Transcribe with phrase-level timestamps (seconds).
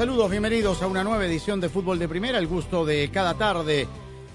[0.00, 3.86] Saludos, bienvenidos a una nueva edición de Fútbol de Primera, el gusto de cada tarde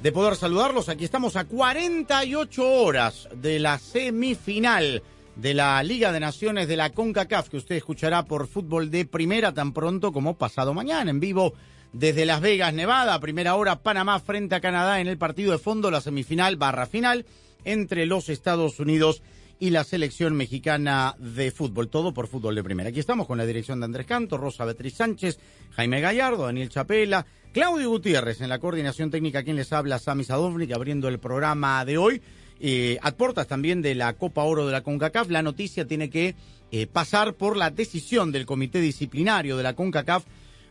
[0.04, 0.90] de poder saludarlos.
[0.90, 5.02] Aquí estamos a 48 horas de la semifinal
[5.36, 9.56] de la Liga de Naciones de la CONCACAF, que usted escuchará por Fútbol de Primera
[9.56, 11.56] tan pronto como pasado mañana, en vivo
[11.94, 15.90] desde Las Vegas, Nevada, primera hora Panamá frente a Canadá en el partido de fondo,
[15.90, 17.26] la semifinal barra final
[17.64, 21.90] entre los Estados Unidos y la selección mexicana de fútbol.
[21.90, 22.90] Todo por fútbol de primera.
[22.90, 25.40] Aquí estamos con la dirección de Andrés Canto, Rosa Beatriz Sánchez,
[25.72, 30.72] Jaime Gallardo, Daniel Chapela, Claudio Gutiérrez en la coordinación técnica, quien les habla, Sami Sadovnik,
[30.74, 32.22] abriendo el programa de hoy.
[32.60, 36.36] Eh, a puertas también de la Copa Oro de la CONCACAF, la noticia tiene que
[36.72, 40.24] eh, pasar por la decisión del Comité Disciplinario de la CONCACAF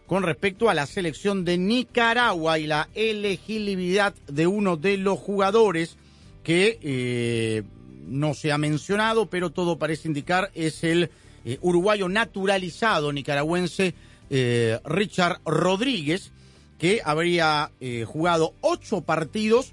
[0.06, 5.96] con respecto a la selección de Nicaragua y la elegibilidad de uno de los jugadores
[6.42, 7.62] que eh,
[8.06, 11.10] no se ha mencionado, pero todo parece indicar es el
[11.44, 13.94] eh, uruguayo naturalizado nicaragüense
[14.30, 16.32] eh, Richard Rodríguez,
[16.78, 19.72] que habría eh, jugado ocho partidos,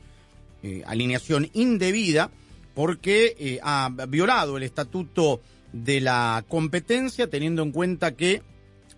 [0.85, 2.29] alineación indebida,
[2.75, 5.41] porque ha violado el estatuto
[5.73, 8.43] de la competencia, teniendo en cuenta que,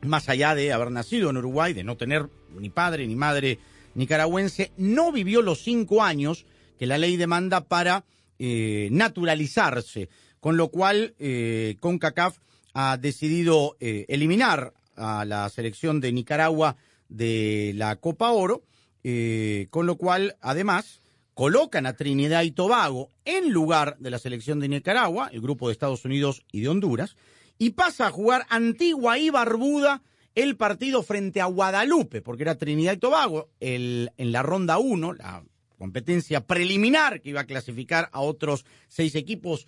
[0.01, 2.27] más allá de haber nacido en Uruguay, de no tener
[2.59, 3.59] ni padre ni madre
[3.95, 6.45] nicaragüense, no vivió los cinco años
[6.77, 8.03] que la ley demanda para
[8.45, 10.09] eh, naturalizarse,
[10.41, 12.39] con lo cual eh, CONCACAF
[12.73, 16.75] ha decidido eh, eliminar a la selección de Nicaragua
[17.07, 18.63] de la Copa Oro,
[19.05, 20.99] eh, con lo cual además
[21.33, 25.71] colocan a Trinidad y Tobago en lugar de la selección de Nicaragua, el grupo de
[25.71, 27.15] Estados Unidos y de Honduras,
[27.57, 30.01] y pasa a jugar Antigua y Barbuda
[30.35, 35.13] el partido frente a Guadalupe, porque era Trinidad y Tobago el, en la ronda 1,
[35.13, 35.45] la
[35.83, 39.67] competencia preliminar que iba a clasificar a otros seis equipos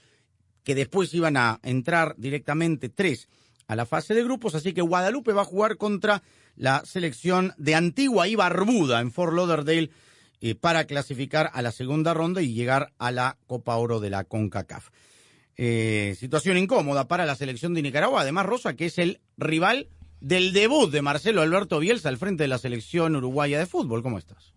[0.64, 3.28] que después iban a entrar directamente tres
[3.68, 6.24] a la fase de grupos, así que Guadalupe va a jugar contra
[6.56, 9.90] la selección de Antigua y Barbuda en Fort Lauderdale
[10.40, 14.24] eh, para clasificar a la segunda ronda y llegar a la Copa Oro de la
[14.24, 14.92] CONCACAF.
[15.58, 19.90] Eh, situación incómoda para la selección de Nicaragua, además Rosa, que es el rival
[20.22, 24.02] del debut de Marcelo Alberto Bielsa al frente de la selección uruguaya de fútbol.
[24.02, 24.55] ¿Cómo estás?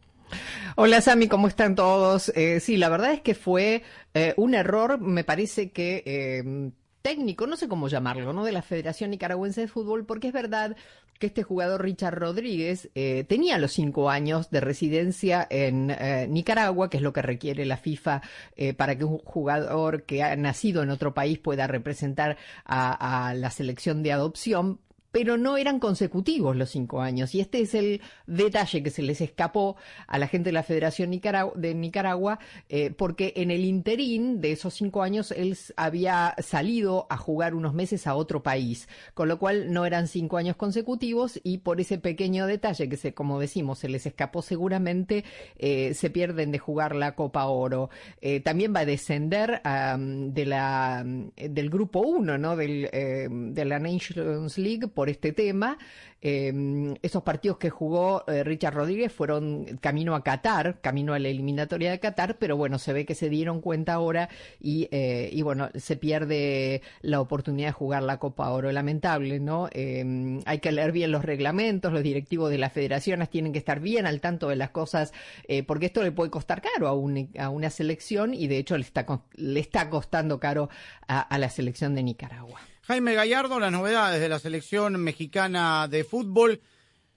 [0.77, 2.31] Hola Sami, ¿cómo están todos?
[2.35, 3.83] Eh, sí, la verdad es que fue
[4.15, 6.71] eh, un error, me parece que eh,
[7.03, 8.45] técnico, no sé cómo llamarlo, ¿no?
[8.45, 10.77] De la Federación Nicaragüense de Fútbol, porque es verdad
[11.19, 16.91] que este jugador Richard Rodríguez eh, tenía los cinco años de residencia en eh, Nicaragua,
[16.91, 18.23] que es lo que requiere la FIFA
[18.57, 23.51] eh, para que un jugador que ha nacido en otro país pueda representar a la
[23.51, 24.81] selección de adopción
[25.19, 27.35] pero no eran consecutivos los cinco años.
[27.35, 29.75] Y este es el detalle que se les escapó
[30.07, 34.75] a la gente de la Federación de Nicaragua, eh, porque en el interín de esos
[34.75, 39.73] cinco años él había salido a jugar unos meses a otro país, con lo cual
[39.73, 43.89] no eran cinco años consecutivos y por ese pequeño detalle que se, como decimos, se
[43.89, 45.25] les escapó seguramente,
[45.59, 47.91] eh, se pierden de jugar la Copa Oro.
[48.21, 52.55] Eh, también va a descender de la, del grupo 1, ¿no?
[52.55, 55.79] Del, de la Nations League por este tema.
[56.21, 61.29] Eh, esos partidos que jugó eh, Richard Rodríguez fueron camino a Qatar, camino a la
[61.29, 64.29] eliminatoria de Qatar, pero bueno, se ve que se dieron cuenta ahora
[64.61, 68.73] y, eh, y bueno, se pierde la oportunidad de jugar la Copa Oro.
[68.73, 69.69] Lamentable, ¿no?
[69.73, 73.81] Eh, hay que leer bien los reglamentos, los directivos de las federaciones tienen que estar
[73.81, 75.13] bien al tanto de las cosas,
[75.47, 78.77] eh, porque esto le puede costar caro a, un, a, una selección y de hecho
[78.77, 80.69] le está, le está costando caro
[81.07, 82.61] a la selección de Nicaragua.
[82.89, 86.63] Jaime Gallardo, las novedades de la selección mexicana de fútbol,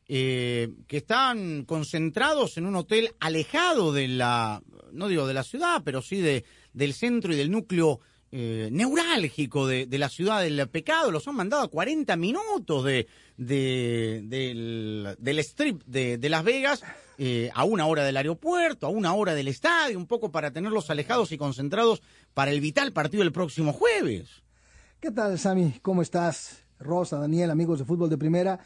[0.06, 5.82] eh, que están concentrados en un hotel alejado de la, no digo de la ciudad,
[5.86, 8.02] pero sí de, del centro y del núcleo
[8.34, 11.10] eh, neurálgico de, de, la ciudad del pecado.
[11.10, 13.08] Los han mandado a 40 minutos de,
[13.38, 16.84] de del, strip de, Las Vegas,
[17.18, 20.90] eh, a una hora del aeropuerto, a una hora del estadio, un poco para tenerlos
[20.90, 22.02] alejados y concentrados
[22.34, 24.41] para el vital partido del próximo jueves.
[25.02, 25.80] ¿Qué tal, Sammy?
[25.82, 26.64] ¿Cómo estás?
[26.78, 28.60] Rosa, Daniel, amigos de fútbol de primera.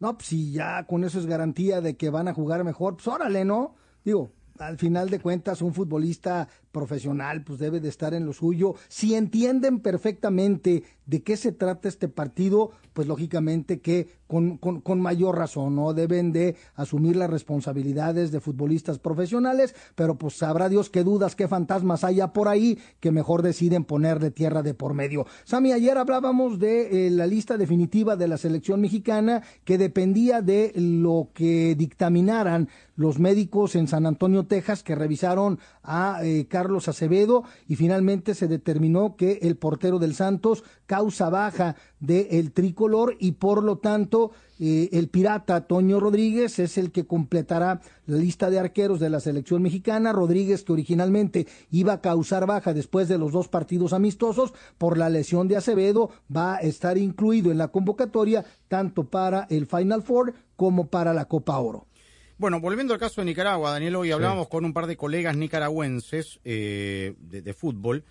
[0.00, 3.06] No, pues si ya con eso es garantía de que van a jugar mejor, pues
[3.06, 3.74] órale, ¿no?
[4.02, 8.74] Digo, al final de cuentas, un futbolista profesional pues debe de estar en lo suyo.
[8.88, 15.00] Si entienden perfectamente de qué se trata este partido, pues lógicamente que con, con, con,
[15.00, 15.92] mayor razón, ¿no?
[15.92, 21.46] Deben de asumir las responsabilidades de futbolistas profesionales, pero pues sabrá Dios qué dudas, qué
[21.46, 25.26] fantasmas haya por ahí que mejor deciden ponerle tierra de por medio.
[25.44, 30.72] Sami, ayer hablábamos de eh, la lista definitiva de la selección mexicana que dependía de
[30.74, 36.46] lo que dictaminaran los médicos en San Antonio, Texas, que revisaron a eh,
[36.88, 43.32] Acevedo y finalmente se determinó que el portero del Santos causa baja del tricolor y
[43.32, 48.58] por lo tanto eh, el pirata Toño Rodríguez es el que completará la lista de
[48.58, 50.12] arqueros de la selección mexicana.
[50.12, 55.10] Rodríguez que originalmente iba a causar baja después de los dos partidos amistosos por la
[55.10, 60.34] lesión de Acevedo va a estar incluido en la convocatoria tanto para el Final Four
[60.56, 61.86] como para la Copa Oro.
[62.44, 64.50] Bueno, volviendo al caso de Nicaragua, Daniel, hoy hablábamos sí.
[64.50, 68.04] con un par de colegas nicaragüenses eh, de, de, fútbol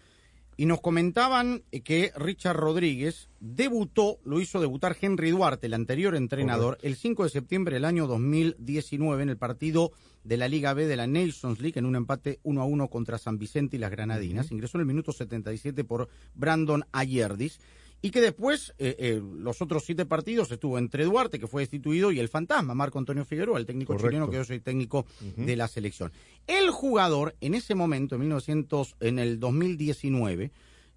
[0.58, 6.78] y nos comentaban que Richard Rodríguez debutó, lo hizo debutar Henry Duarte, el anterior entrenador,
[6.78, 6.88] Correcto.
[6.88, 9.92] el 5 de septiembre del año 2019 en el partido
[10.24, 13.20] de la Liga B de la Nations League en un empate 1 a 1 contra
[13.20, 14.48] San Vicente y las Granadinas.
[14.48, 14.54] Uh -huh.
[14.54, 17.60] Ingresó en el minuto 77 por Brandon Ayerdis
[18.06, 22.12] y que después eh, eh, los otros siete partidos estuvo entre Duarte, que fue destituido,
[22.12, 24.10] y el fantasma, Marco Antonio Figueroa, el técnico Correcto.
[24.10, 25.46] chileno que yo soy técnico uh -huh.
[25.46, 26.12] de la selección.
[26.46, 30.52] El jugador, en ese momento, en 1900, en el 2019,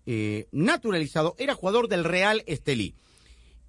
[0.04, 2.96] eh, naturalizado, era jugador del Real Estelí.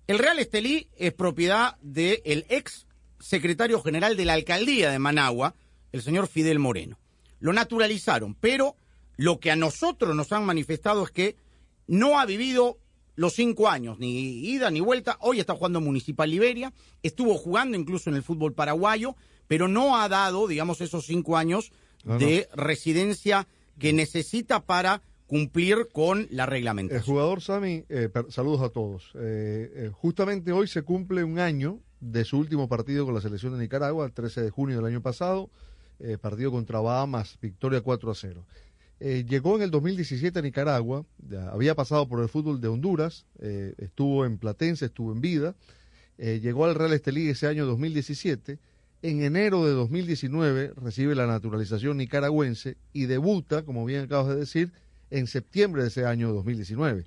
[0.07, 2.87] El Real Estelí es propiedad del de ex
[3.19, 5.53] secretario general de la alcaldía de Managua,
[5.91, 6.97] el señor Fidel Moreno.
[7.39, 8.75] Lo naturalizaron, pero
[9.15, 11.35] lo que a nosotros nos han manifestado es que
[11.85, 12.79] no ha vivido
[13.17, 15.17] los cinco años, ni ida ni vuelta.
[15.19, 16.71] Hoy está jugando en Municipal Liberia,
[17.03, 19.15] estuvo jugando incluso en el fútbol paraguayo,
[19.47, 21.71] pero no ha dado, digamos, esos cinco años
[22.05, 22.63] no, de no.
[22.63, 23.47] residencia
[23.79, 27.01] que necesita para cumplir con la reglamentación.
[27.01, 29.11] El jugador Sami, eh, saludos a todos.
[29.15, 33.53] Eh, eh, justamente hoy se cumple un año de su último partido con la selección
[33.53, 35.49] de Nicaragua, el 13 de junio del año pasado,
[35.99, 38.45] eh, partido contra Bahamas, victoria 4 a 0.
[38.99, 41.05] Eh, llegó en el 2017 a Nicaragua,
[41.51, 45.55] había pasado por el fútbol de Honduras, eh, estuvo en Platense, estuvo en Vida,
[46.17, 48.57] eh, llegó al Real Estelí ese año 2017,
[49.03, 54.71] en enero de 2019 recibe la naturalización nicaragüense y debuta, como bien acabas de decir,
[55.11, 57.05] en septiembre de ese año 2019.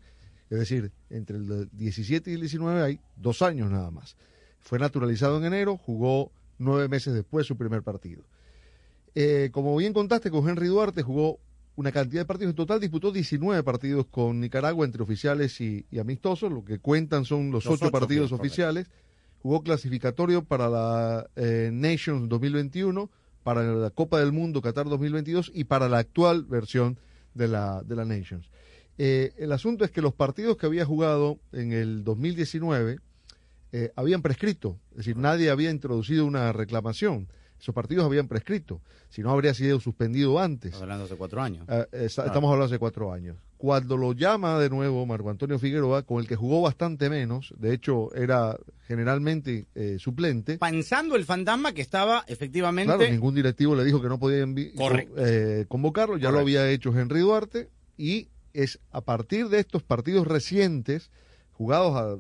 [0.51, 4.17] Es decir, entre el 17 y el 19 hay dos años nada más.
[4.61, 8.23] Fue naturalizado en enero, jugó nueve meses después su primer partido.
[9.51, 11.41] Como bien contaste, con Henry Duarte jugó
[11.76, 12.50] una cantidad de partidos.
[12.50, 16.52] En total disputó 19 partidos con Nicaragua entre oficiales y, y amistosos.
[16.52, 18.90] Lo que cuentan son los, los ocho, partidos oficiales.
[19.43, 23.11] Jugó clasificatorio para la eh, Nations 2021,
[23.43, 26.99] para la Copa del Mundo Qatar 2022 y para la actual versión
[27.34, 28.50] de la, de la Nations.
[28.99, 32.99] Eh, el asunto es que los partidos que había jugado en el 2019
[33.72, 37.28] eh, habían prescrito, es decir, nadie había introducido una reclamación
[37.61, 38.81] esos partidos habían prescrito,
[39.11, 40.73] si no habría sido suspendido antes.
[40.73, 41.69] Estamos hablando hace cuatro años.
[41.69, 43.37] Uh, está, estamos hablando hace cuatro años.
[43.59, 47.75] Cuando lo llama de nuevo Marco Antonio Figueroa, con el que jugó bastante menos, de
[47.75, 48.56] hecho era
[48.89, 50.56] generalmente eh, suplente.
[50.56, 52.94] Pensando el fantasma que estaba efectivamente.
[52.94, 56.32] Claro, ningún directivo le dijo que no podía eh, convocarlo, ya Correcto.
[56.32, 57.69] lo había hecho Henry Duarte,
[57.99, 61.11] y es a partir de estos partidos recientes,
[61.53, 62.17] jugados a,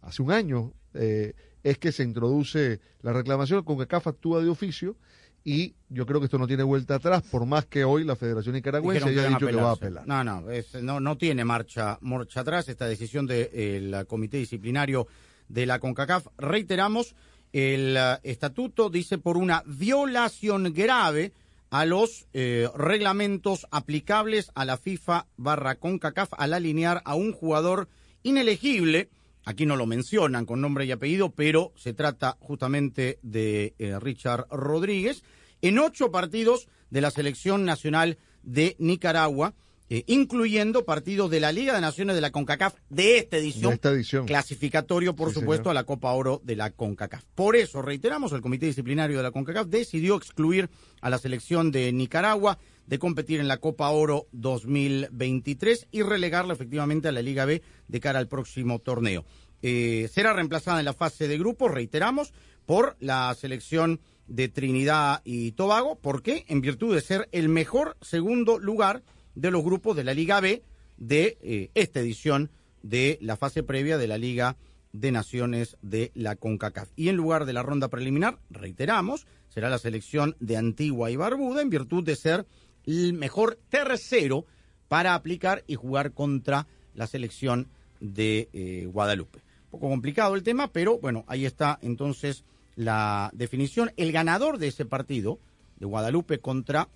[0.00, 4.48] hace un año, eh, es que se introduce la reclamación, con que CAF actúa de
[4.48, 4.96] oficio
[5.44, 8.54] y yo creo que esto no tiene vuelta atrás, por más que hoy la Federación
[8.54, 10.06] Nicaragüense haya dicho que va a apelar.
[10.06, 15.06] No, no, es, no, no tiene marcha, marcha atrás esta decisión del de, Comité Disciplinario
[15.48, 16.26] de la CONCACAF.
[16.36, 17.14] Reiteramos,
[17.52, 21.32] el uh, estatuto dice por una violación grave
[21.70, 27.88] a los eh, reglamentos aplicables a la FIFA barra CONCACAF al alinear a un jugador
[28.22, 29.08] inelegible
[29.48, 34.46] Aquí no lo mencionan con nombre y apellido, pero se trata justamente de eh, Richard
[34.50, 35.22] Rodríguez.
[35.62, 39.54] En ocho partidos de la selección nacional de Nicaragua,
[39.88, 43.74] eh, incluyendo partidos de la Liga de Naciones de la CONCACAF de esta edición, de
[43.76, 44.26] esta edición.
[44.26, 45.78] clasificatorio, por sí, supuesto, señor.
[45.78, 47.24] a la Copa Oro de la CONCACAF.
[47.34, 50.68] Por eso, reiteramos, el Comité Disciplinario de la CONCACAF decidió excluir
[51.00, 57.08] a la selección de Nicaragua de competir en la Copa Oro 2023 y relegarla efectivamente
[57.08, 59.26] a la Liga B de cara al próximo torneo.
[59.60, 62.32] Eh, será reemplazada en la fase de grupos, reiteramos,
[62.64, 65.96] por la selección de Trinidad y Tobago.
[65.96, 66.44] ¿Por qué?
[66.48, 69.02] En virtud de ser el mejor segundo lugar
[69.34, 70.62] de los grupos de la Liga B
[70.96, 72.50] de eh, esta edición
[72.82, 74.56] de la fase previa de la Liga
[74.92, 76.88] de Naciones de la CONCACAF.
[76.96, 81.60] Y en lugar de la ronda preliminar, reiteramos, será la selección de Antigua y Barbuda
[81.60, 82.46] en virtud de ser
[82.88, 84.46] el mejor tercero
[84.88, 87.68] para aplicar y jugar contra la selección
[88.00, 89.40] de eh, Guadalupe.
[89.66, 92.44] Un poco complicado el tema, pero bueno, ahí está entonces
[92.76, 93.92] la definición.
[93.98, 95.38] El ganador de ese partido,
[95.78, 96.88] de Guadalupe contra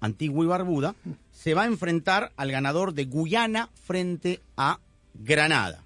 [0.00, 0.96] Antigua y Barbuda,
[1.30, 4.80] se va a enfrentar al ganador de Guyana frente a
[5.14, 5.84] Granada.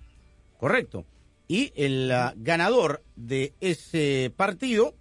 [0.58, 1.04] ¿Correcto?
[1.48, 4.94] Y el uh, ganador de ese partido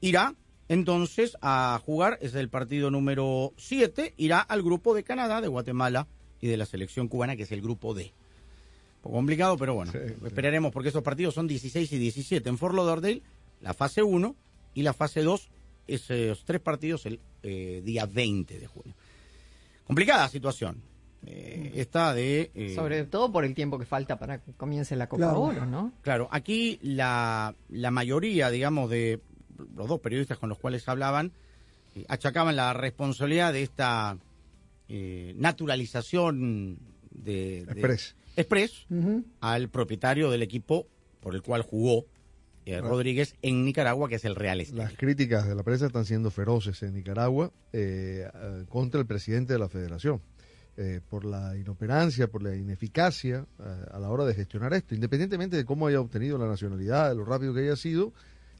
[0.00, 0.36] irá
[0.72, 6.06] entonces a jugar, es el partido número 7, irá al grupo de Canadá, de Guatemala
[6.40, 8.04] y de la selección cubana, que es el grupo D.
[8.96, 10.14] Un poco complicado, pero bueno, Sí, sí.
[10.26, 13.22] esperaremos porque esos partidos son 16 y 17 en Fort Lauderdale,
[13.60, 14.34] la fase 1
[14.74, 15.48] y la fase 2,
[15.88, 18.94] esos tres partidos el eh, día 20 de junio.
[19.86, 20.80] Complicada situación.
[21.26, 22.50] Eh, esta de...
[22.54, 25.40] eh, Sobre todo por el tiempo que falta para que comience la Copa Claro.
[25.40, 25.92] Oro, ¿no?
[26.02, 29.20] Claro, aquí la, la mayoría, digamos, de
[29.74, 31.32] los dos periodistas con los cuales hablaban,
[31.94, 34.16] eh, achacaban la responsabilidad de esta
[34.88, 36.78] eh, naturalización
[37.10, 38.16] de, de- Express.
[38.36, 38.86] Express
[39.40, 40.86] al propietario del equipo
[41.20, 42.06] por el cual jugó
[42.64, 44.78] eh, Rodríguez en Nicaragua, que es el Real Estelí.
[44.80, 48.26] Las críticas de la prensa están siendo feroces en Nicaragua eh,
[48.68, 50.22] contra el presidente de la federación
[50.78, 53.44] eh, por la inoperancia, por la ineficacia
[53.90, 54.94] a la hora de gestionar esto.
[54.94, 58.12] Independientemente de cómo haya obtenido la nacionalidad, de lo rápido que haya sido,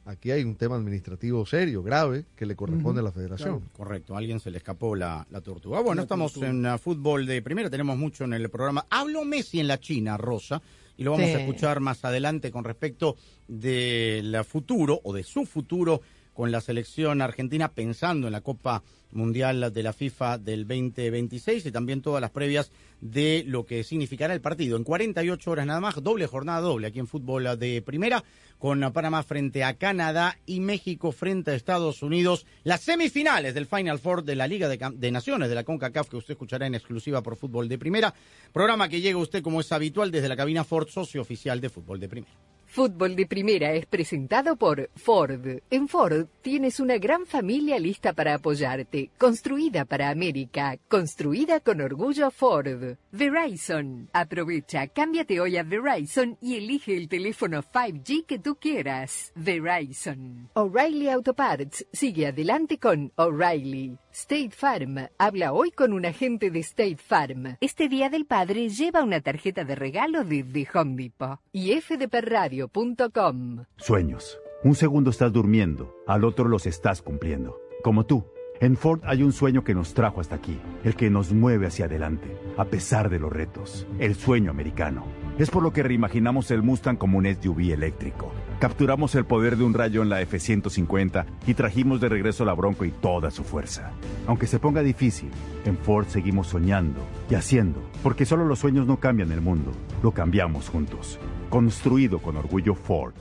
[0.05, 3.61] aquí hay un tema administrativo serio, grave, que le corresponde a la federación.
[3.73, 5.81] Correcto, a alguien se le escapó la, la tortuga.
[5.81, 8.87] Bueno, estamos en uh, fútbol de primera, tenemos mucho en el programa.
[8.91, 10.61] Habló Messi en la China, Rosa,
[10.97, 11.35] y lo vamos Sí.
[11.35, 13.17] a escuchar más adelante con respecto
[13.49, 19.73] del futuro o de su futuro con la selección argentina, pensando en la Copa Mundial
[19.73, 22.71] de la FIFA del 2026 y también todas las previas
[23.03, 24.77] de lo que significará el partido.
[24.77, 28.25] En 48 horas nada más, doble jornada doble aquí en fútbol de primera,
[28.59, 32.47] con Panamá frente a Canadá y México frente a Estados Unidos.
[32.65, 36.33] Las semifinales del Final Four de la Liga de, Naciones de la CONCACAF que usted
[36.33, 38.15] escuchará en exclusiva por fútbol de primera.
[38.53, 42.01] Programa que llega usted como es habitual desde la cabina Ford, socio oficial de fútbol
[42.01, 42.33] de primera.
[42.73, 45.59] Fútbol de Primera es presentado por Ford.
[45.69, 52.31] En Ford tienes una gran familia lista para apoyarte, construida para América, construida con orgullo
[52.31, 52.97] Ford.
[53.11, 54.09] Verizon.
[54.15, 59.33] Aprovecha, cámbiate hoy a Verizon y elige el teléfono 5G que tú quieras.
[59.35, 60.49] Verizon.
[60.55, 63.99] O'Reilly Auto Parts sigue adelante con O'Reilly.
[64.13, 65.09] State Farm.
[65.19, 67.57] Habla hoy con un agente de State Farm.
[67.61, 71.41] Este Día del Padre lleva una tarjeta de regalo de The Home Depot.
[71.53, 73.65] Y fdpradio.com.
[73.77, 74.39] Sueños.
[74.65, 77.59] Un segundo estás durmiendo, al otro los estás cumpliendo.
[77.83, 78.25] Como tú.
[78.63, 81.87] En Ford hay un sueño que nos trajo hasta aquí, el que nos mueve hacia
[81.87, 85.05] adelante, a pesar de los retos, el sueño americano.
[85.37, 88.31] Es por lo que reimaginamos el Mustang como un SUV eléctrico.
[88.61, 92.85] Capturamos el poder de un rayo en la F-150 y trajimos de regreso la Bronco
[92.85, 93.91] y toda su fuerza.
[94.29, 95.31] Aunque se ponga difícil,
[95.65, 99.73] en Ford seguimos soñando y haciendo, porque solo los sueños no cambian el mundo,
[100.05, 101.19] lo cambiamos juntos.
[101.51, 103.15] Construido con orgullo Ford.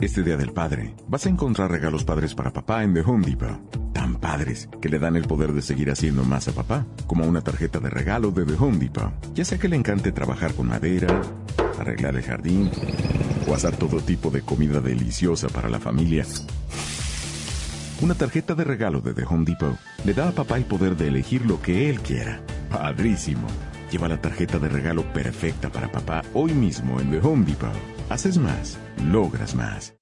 [0.00, 3.92] Este Día del Padre, vas a encontrar regalos padres para papá en The Home Depot.
[4.22, 7.80] Padres que le dan el poder de seguir haciendo más a papá, como una tarjeta
[7.80, 9.12] de regalo de The Home Depot.
[9.34, 11.20] Ya sea que le encante trabajar con madera,
[11.78, 12.70] arreglar el jardín
[13.48, 16.24] o hacer todo tipo de comida deliciosa para la familia.
[18.00, 21.08] Una tarjeta de regalo de The Home Depot le da a papá el poder de
[21.08, 22.40] elegir lo que él quiera.
[22.70, 23.48] Padrísimo.
[23.90, 27.74] Lleva la tarjeta de regalo perfecta para papá hoy mismo en The Home Depot.
[28.08, 28.78] Haces más,
[29.10, 30.01] logras más.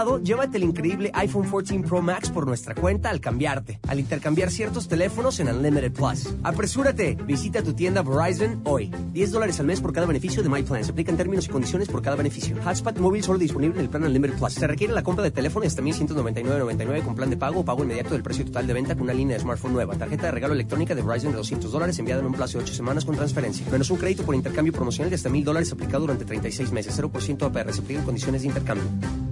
[0.23, 4.87] llévate el increíble iPhone 14 Pro Max por nuestra cuenta al cambiarte, al intercambiar ciertos
[4.87, 6.35] teléfonos en Unlimited Plus.
[6.43, 8.91] Apresúrate, visita tu tienda Verizon hoy.
[9.13, 10.83] 10 dólares al mes por cada beneficio de My Plan.
[10.83, 12.55] Se aplican términos y condiciones por cada beneficio.
[12.63, 14.53] Hotspot móvil solo disponible en el plan Unlimited Plus.
[14.53, 18.13] Se requiere la compra de teléfono hasta 1199.99 con plan de pago o pago inmediato
[18.13, 19.95] del precio total de venta con una línea de smartphone nueva.
[19.95, 22.73] Tarjeta de regalo electrónica de Verizon de 200 dólares enviada en un plazo de 8
[22.73, 23.65] semanas con transferencia.
[23.71, 26.99] Menos un crédito por intercambio promocional de hasta 1000 dólares aplicado durante 36 meses.
[26.99, 27.73] 0% APR.
[27.73, 29.30] Se aplican condiciones de intercambio.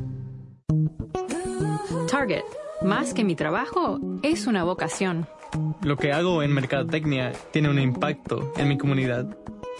[2.09, 2.43] Target.
[2.81, 5.27] Más que mi trabajo, es una vocación.
[5.81, 9.37] Lo que hago en Mercadotecnia tiene un impacto en mi comunidad.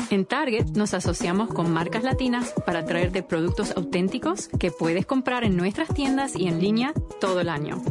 [0.10, 5.56] En Target nos asociamos con marcas latinas para traerte productos auténticos que puedes comprar en
[5.56, 7.82] nuestras tiendas y en línea todo el año.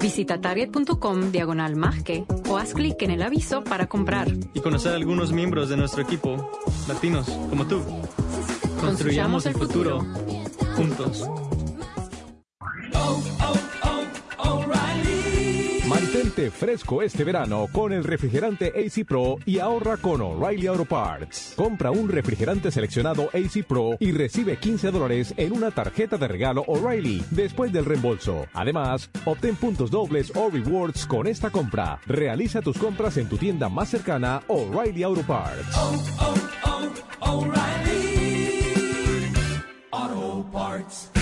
[0.00, 4.28] Visita target.com diagonal más que o haz clic en el aviso para comprar.
[4.52, 6.50] Y conocer a algunos miembros de nuestro equipo,
[6.88, 7.80] latinos como tú.
[8.80, 10.04] Construyamos el futuro
[10.74, 11.28] juntos.
[16.50, 21.54] Fresco este verano con el refrigerante AC Pro y ahorra con O'Reilly Auto Parts.
[21.56, 26.64] Compra un refrigerante seleccionado AC Pro y recibe 15 dólares en una tarjeta de regalo
[26.66, 28.46] O'Reilly después del reembolso.
[28.52, 32.00] Además, obtén puntos dobles o rewards con esta compra.
[32.06, 35.76] Realiza tus compras en tu tienda más cercana O'Reilly Auto Parts.
[39.92, 41.21] Auto Parts.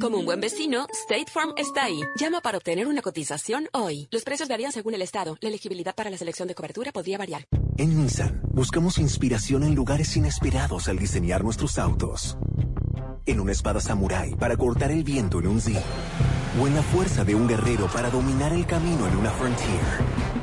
[0.00, 2.00] Como un buen vecino, State Farm está ahí.
[2.14, 4.06] Llama para obtener una cotización hoy.
[4.12, 5.36] Los precios varían según el estado.
[5.40, 7.46] La elegibilidad para la selección de cobertura podría variar.
[7.76, 12.38] En Nissan, buscamos inspiración en lugares inesperados al diseñar nuestros autos.
[13.26, 15.82] En una espada samurái para cortar el viento en un Z.
[16.60, 19.80] O en la fuerza de un guerrero para dominar el camino en una Frontier.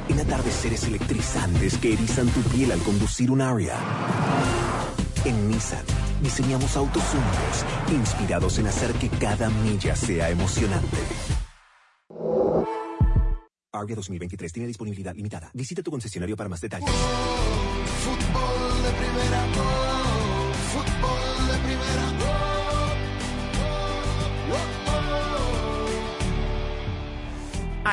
[0.09, 3.77] En atardeceres electrizantes que erizan tu piel al conducir un Aria.
[5.23, 5.85] En Nissan,
[6.25, 10.97] diseñamos autos únicos, inspirados en hacer que cada milla sea emocionante.
[13.71, 15.51] Aria 2023 tiene disponibilidad limitada.
[15.53, 16.89] Visita tu concesionario para más detalles.
[16.89, 19.45] Fútbol de primera,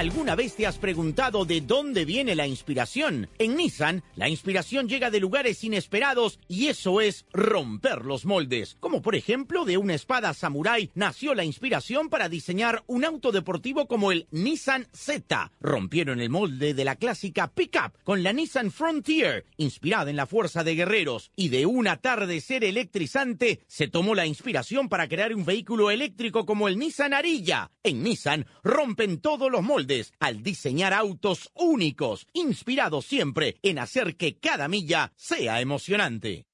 [0.02, 3.28] ¿Alguna vez te has preguntado de dónde viene la inspiración?
[3.38, 8.76] En Nissan, la inspiración llega de lugares inesperados y eso es romper los moldes.
[8.80, 13.86] Como por ejemplo, de una espada samurái nació la inspiración para diseñar un auto deportivo
[13.86, 15.52] como el Nissan Z.
[15.60, 20.64] Rompieron el molde de la clásica pickup con la Nissan Frontier, inspirada en la fuerza
[20.64, 21.30] de guerreros.
[21.36, 26.66] Y de un atardecer electrizante se tomó la inspiración para crear un vehículo eléctrico como
[26.66, 27.70] el Nissan Arilla.
[27.84, 34.38] En Nissan rompen todos los moldes al diseñar autos únicos, inspirados siempre en hacer que
[34.38, 36.46] cada milla sea emocionante.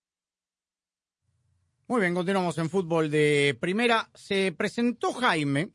[1.86, 4.10] Muy bien, continuamos en fútbol de primera.
[4.14, 5.70] Se presentó Jaime,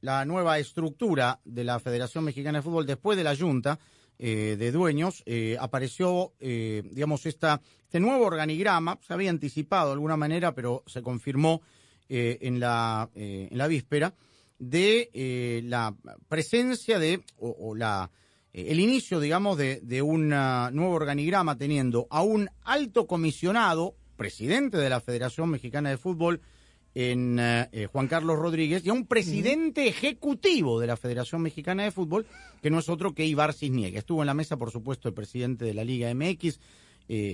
[0.00, 3.80] la nueva estructura de la Federación Mexicana de Fútbol después de la Junta
[4.18, 5.22] eh, de Dueños.
[5.26, 8.98] Eh, apareció, eh, digamos, esta, este nuevo organigrama.
[9.04, 11.62] Se había anticipado de alguna manera, pero se confirmó
[12.12, 14.14] en, la, en la víspera
[14.60, 15.96] de eh, la
[16.28, 18.10] presencia de, o, la,
[18.52, 23.96] eh, el inicio, digamos, de, de un ah, nuevo organigrama teniendo a un alto comisionado,
[24.16, 26.42] presidente de la Federación Mexicana de Fútbol,
[26.94, 31.90] en eh, Juan Carlos Rodríguez, y a un presidente ejecutivo de la Federación Mexicana de
[31.90, 32.26] Fútbol,
[32.60, 33.98] que no es otro que Ibar Cisniega.
[33.98, 36.60] Estuvo en la mesa, por supuesto, el presidente de la Liga MX,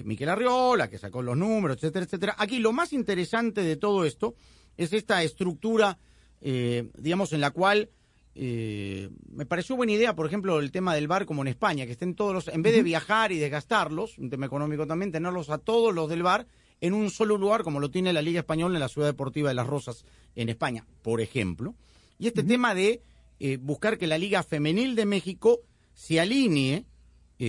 [0.04, 2.34] Miquel Arriola, que sacó los números, etcétera, etcétera.
[2.38, 4.34] Aquí lo más interesante de todo esto
[4.76, 5.98] es esta estructura
[6.40, 7.90] eh, digamos, en la cual
[8.34, 11.92] eh, me pareció buena idea, por ejemplo, el tema del bar como en España, que
[11.92, 15.58] estén todos los, en vez de viajar y desgastarlos, un tema económico también, tenerlos a
[15.58, 16.46] todos los del bar
[16.82, 19.54] en un solo lugar, como lo tiene la Liga Española en la Ciudad Deportiva de
[19.54, 21.74] Las Rosas en España, por ejemplo.
[22.18, 23.00] Y este tema de
[23.40, 25.60] eh, buscar que la Liga Femenil de México
[25.94, 26.84] se alinee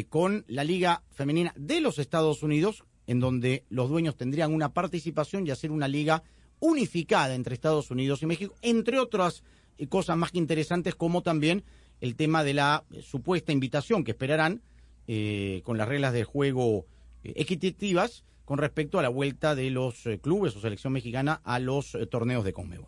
[0.10, 5.48] con la Liga Femenina de los Estados Unidos, en donde los dueños tendrían una participación
[5.48, 6.24] y hacer una liga
[6.60, 9.44] unificada entre Estados Unidos y México, entre otras
[9.78, 11.64] eh, cosas más interesantes como también
[12.02, 14.62] el tema de la eh, supuesta invitación que esperarán
[15.08, 16.86] eh, con las reglas de juego
[17.24, 22.46] equitativas con respecto a la vuelta de los clubes o selección mexicana a los torneos
[22.46, 22.88] de Conmebol.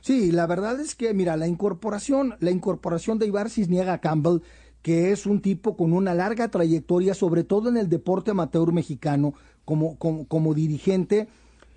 [0.00, 4.42] Sí, la verdad es que, mira, la incorporación, la incorporación de Ibar Cisniega Campbell,
[4.82, 9.34] que es un tipo con una larga trayectoria, sobre todo en el deporte amateur mexicano,
[9.64, 11.26] como, como, como dirigente,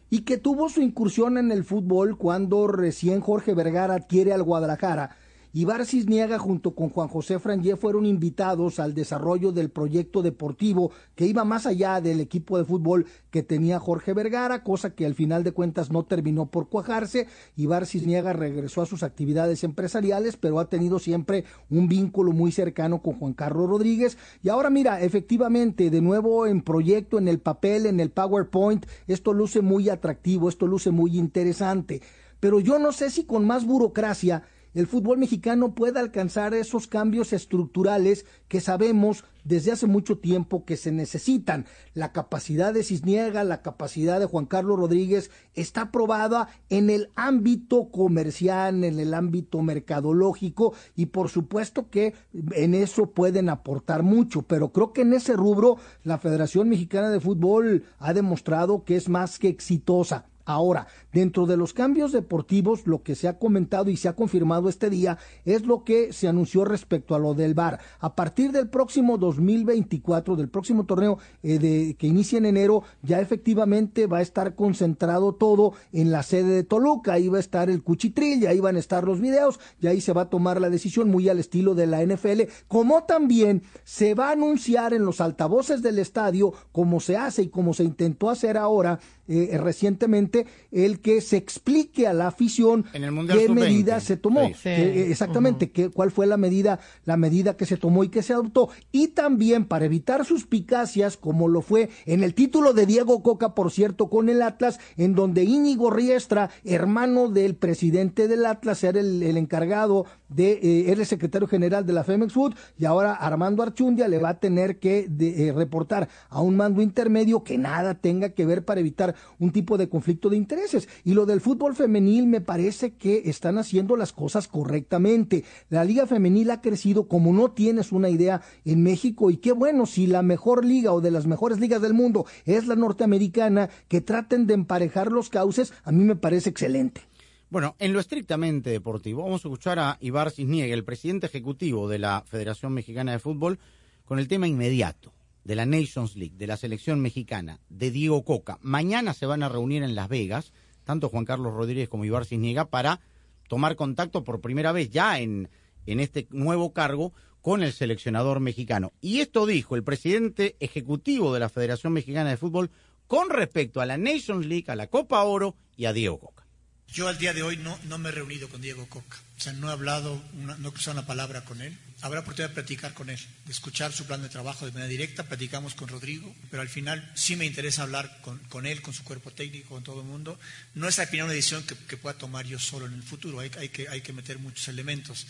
[0.09, 5.17] y que tuvo su incursión en el fútbol cuando recién Jorge Vergara adquiere al Guadalajara
[5.57, 11.25] Ibar Cisniega junto con Juan José Frangé fueron invitados al desarrollo del proyecto deportivo que
[11.25, 15.43] iba más allá del equipo de fútbol que tenía Jorge Vergara, cosa que al final
[15.43, 17.25] de cuentas no terminó por cuajarse.
[17.55, 23.01] Ibar Cisniega regresó a sus actividades empresariales, pero ha tenido siempre un vínculo muy cercano
[23.01, 24.15] con Juan Carlos Rodríguez.
[24.43, 29.33] Y ahora mira, efectivamente, de nuevo en proyecto, en el papel, en el PowerPoint, esto
[29.33, 32.03] luce muy atractivo, esto luce muy interesante.
[32.39, 34.43] Pero yo no sé si con más burocracia
[34.77, 40.77] el fútbol mexicano pueda alcanzar esos cambios estructurales que sabemos desde hace mucho tiempo que
[40.77, 41.65] se necesitan.
[41.95, 47.89] La capacidad de Cisniega, la capacidad de Juan Carlos Rodríguez está probada en el ámbito
[47.89, 52.13] comercial, en el ámbito mercadológico y por supuesto que
[52.51, 57.19] en eso pueden aportar mucho, pero creo que en ese rubro la Federación Mexicana de
[57.19, 60.27] Fútbol ha demostrado que es más que exitosa.
[60.47, 64.69] Ahora, dentro de los cambios deportivos, lo que se ha comentado y se ha confirmado
[64.69, 67.81] este día es lo que se anunció respecto a lo del VAR.
[67.99, 73.19] A partir del próximo 2024, del próximo torneo eh, de, que inicia en enero, ya
[73.19, 77.13] efectivamente va a estar concentrado todo en la sede de Toluca.
[77.13, 80.13] Ahí va a estar el cuchitril, ahí van a estar los videos, y ahí se
[80.13, 84.29] va a tomar la decisión muy al estilo de la NFL, como también se va
[84.29, 88.57] a anunciar en los altavoces del estadio, como se hace y como se intentó hacer
[88.57, 94.49] ahora eh, recientemente, el que se explique a la afición qué medida se tomó.
[94.63, 98.69] Eh, exactamente, cuál fue la medida, la medida que se tomó y que se adoptó.
[98.91, 103.71] Y también para evitar suspicacias, como lo fue en el título de Diego Coca, por
[103.71, 109.37] cierto, con el Atlas, en donde Íñigo Riestra, hermano del presidente del Atlas, era el,
[109.37, 114.07] encargado de, eh, era el secretario general de la Femex Food, y ahora Armando Archundia
[114.07, 115.07] le va a tener que
[115.55, 119.89] reportar a un mando intermedio que nada tenga que ver para evitar un tipo de
[119.89, 120.87] conflicto de intereses.
[121.03, 125.43] Y lo del fútbol femenil me parece que están haciendo las cosas correctamente.
[125.69, 129.85] La liga femenil ha crecido como no tienes una idea en México y qué bueno
[129.85, 134.01] si la mejor liga o de las mejores ligas del mundo es la norteamericana, que
[134.01, 137.01] traten de emparejar los cauces, a mí me parece excelente.
[137.49, 141.97] Bueno, en lo estrictamente deportivo, vamos a escuchar a Ibar Cisniega, el presidente ejecutivo de
[141.97, 143.57] la Federación Mexicana de Fútbol,
[144.03, 145.13] con el tema inmediato
[145.45, 148.59] de la Nations League, de la selección mexicana, de Diego Coca.
[148.61, 150.51] Mañana se van a reunir en Las Vegas,
[150.83, 152.99] tanto Juan Carlos Rodríguez como Ibar Cisniega, para
[153.47, 155.47] tomar contacto por primera vez ya en,
[155.85, 158.91] en este nuevo cargo con el seleccionador mexicano.
[158.99, 162.71] Y esto dijo el presidente ejecutivo de la Federación Mexicana de Fútbol
[163.07, 166.46] con respecto a la Nations League, a la Copa Oro y a Diego Coca.
[166.93, 169.53] Yo al día de hoy no, no me he reunido con Diego Coca, o sea,
[169.53, 171.77] no he hablado, no he cruzado una palabra con él.
[172.01, 175.23] Habrá oportunidad de platicar con él, de escuchar su plan de trabajo de manera directa,
[175.23, 179.31] platicamos con Rodrigo, pero al final sí me interesa hablar con, él, con su cuerpo
[179.31, 180.39] técnico, con todo el mundo.
[180.75, 183.89] No es la una decisión que, pueda tomar yo solo en el futuro, hay, que,
[183.89, 185.25] hay que meter muchos elementos,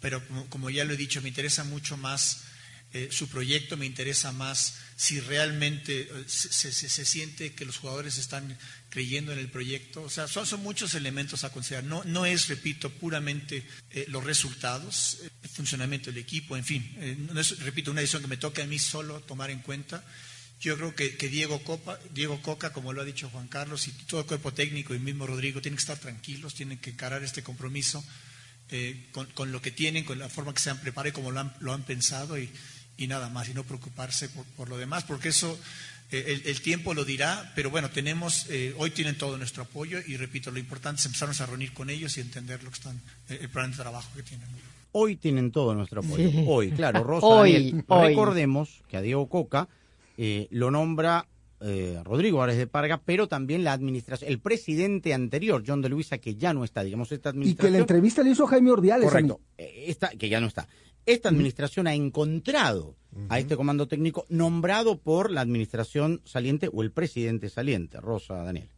[0.00, 2.44] pero como, ya lo he dicho, me interesa mucho más
[2.96, 8.56] eh, su proyecto, me interesa más si realmente eh, se, siente que los jugadores están
[8.88, 10.02] creyendo en el proyecto.
[10.02, 11.82] O sea, son, muchos elementos a considerar.
[11.82, 17.26] No, no es, repito, puramente eh, los resultados, el funcionamiento del equipo, en fin.
[17.32, 20.04] No es, repito, una decisión que me toca a mí solo tomar en cuenta.
[20.60, 24.20] Yo creo que, Diego, Copa, Diego Coca, como lo ha dicho Juan Carlos, y todo
[24.20, 28.04] el cuerpo técnico y mismo Rodrigo, tienen que estar tranquilos, tienen que encarar este compromiso
[29.34, 31.52] con, lo que tienen, con la forma que se han preparado y como lo han,
[31.58, 32.38] lo han pensado.
[32.38, 32.48] Y,
[32.96, 35.58] y nada más, y no preocuparse por, lo demás, porque eso
[36.10, 40.16] eh, el, tiempo lo dirá, pero bueno, tenemos, eh, hoy tienen todo nuestro apoyo y
[40.16, 43.38] repito, lo importante es empezarnos a reunir con ellos y entender lo que están, eh,
[43.40, 44.46] el plan de trabajo que tienen.
[44.92, 46.30] Hoy tienen todo nuestro apoyo.
[46.46, 47.26] Hoy, claro, Rosa.
[47.26, 49.68] hoy, Recordemos que a Diego Coca
[50.50, 51.26] lo nombra
[52.04, 56.36] Rodrigo Árez de Parga, pero también la administración, el presidente anterior, John de Luisa, que
[56.36, 57.68] ya no está, digamos, esta administración.
[57.68, 59.08] Y que la entrevista le hizo Jaime Ordiales.
[59.08, 60.68] Correcto, esta, que ya no está
[61.06, 62.96] esta administración ha encontrado
[63.28, 68.68] a este comando técnico nombrado por la administración saliente o el presidente saliente, Rosa Daniel.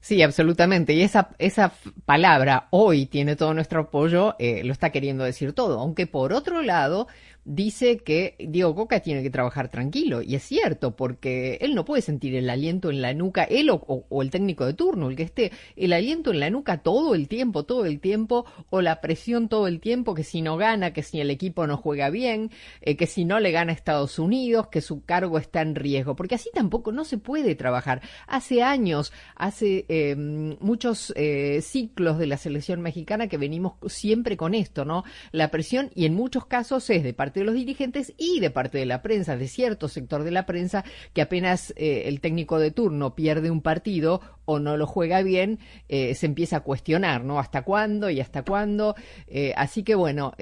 [0.00, 0.94] Sí, absolutamente.
[0.94, 1.72] Y esa, esa
[2.06, 5.78] palabra hoy tiene todo nuestro apoyo, eh, lo está queriendo decir todo.
[5.78, 7.06] Aunque por otro lado,
[7.52, 10.22] dice que Diego Coca tiene que trabajar tranquilo.
[10.22, 13.74] Y es cierto, porque él no puede sentir el aliento en la nuca, él o,
[14.08, 17.26] o- el técnico de turno, el que esté, el aliento en la nuca todo el
[17.26, 21.02] tiempo, todo el tiempo, o la presión todo el tiempo, que si no gana, que
[21.02, 22.50] si el equipo no juega bien,
[22.82, 26.14] eh, que si no le gana a Estados Unidos, que su cargo está en riesgo,
[26.14, 28.00] porque así tampoco no se puede trabajar.
[28.28, 34.54] Hace años, hace eh, muchos eh, ciclos de la selección mexicana que venimos siempre con
[34.54, 35.02] esto, ¿no?
[35.32, 38.78] La presión, y en muchos casos es de parte de los dirigentes y de parte
[38.78, 42.70] de la prensa, de cierto sector de la prensa, que apenas eh, el técnico de
[42.70, 47.38] turno pierde un partido o no lo juega bien, eh, se empieza a cuestionar, ¿no?
[47.38, 48.96] ¿Hasta cuándo y hasta cuándo?
[49.28, 50.32] Eh, así que bueno,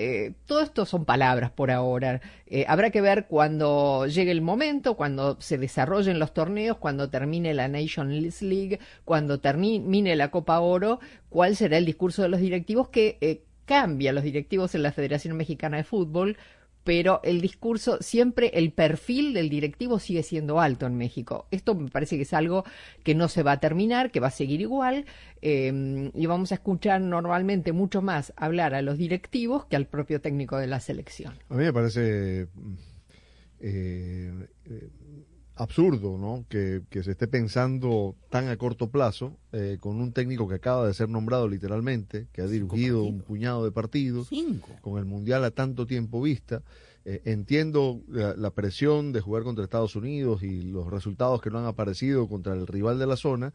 [0.47, 2.21] todo esto son palabras por ahora.
[2.67, 7.69] Habrá que ver cuando llegue el momento, cuando se desarrollen los torneos, cuando termine la
[7.69, 13.43] Nations League, cuando termine la Copa Oro, cuál será el discurso de los directivos que
[13.69, 16.39] cambia los directivos en la Federación Mexicana de Fútbol
[16.89, 21.47] pero el discurso, siempre el perfil del directivo sigue siendo alto en México.
[21.51, 22.65] Esto me parece que es algo
[23.05, 25.05] que no se va a terminar, que va a seguir igual,
[25.43, 30.23] eh, y vamos a escuchar normalmente mucho más hablar a los directivos que al propio
[30.23, 31.35] técnico de la selección.
[31.51, 32.49] A mí me parece
[33.61, 34.89] eh, eh,
[35.59, 36.45] absurdo ¿no?
[36.49, 40.87] que, que se esté pensando tan a corto plazo eh, con un técnico que acaba
[40.87, 44.31] de ser nombrado literalmente, que ha dirigido un puñado de partidos,
[44.81, 46.63] con el Mundial a tanto tiempo vista.
[47.05, 51.59] Eh, entiendo la, la presión de jugar contra Estados Unidos y los resultados que no
[51.59, 53.53] han aparecido contra el rival de la zona,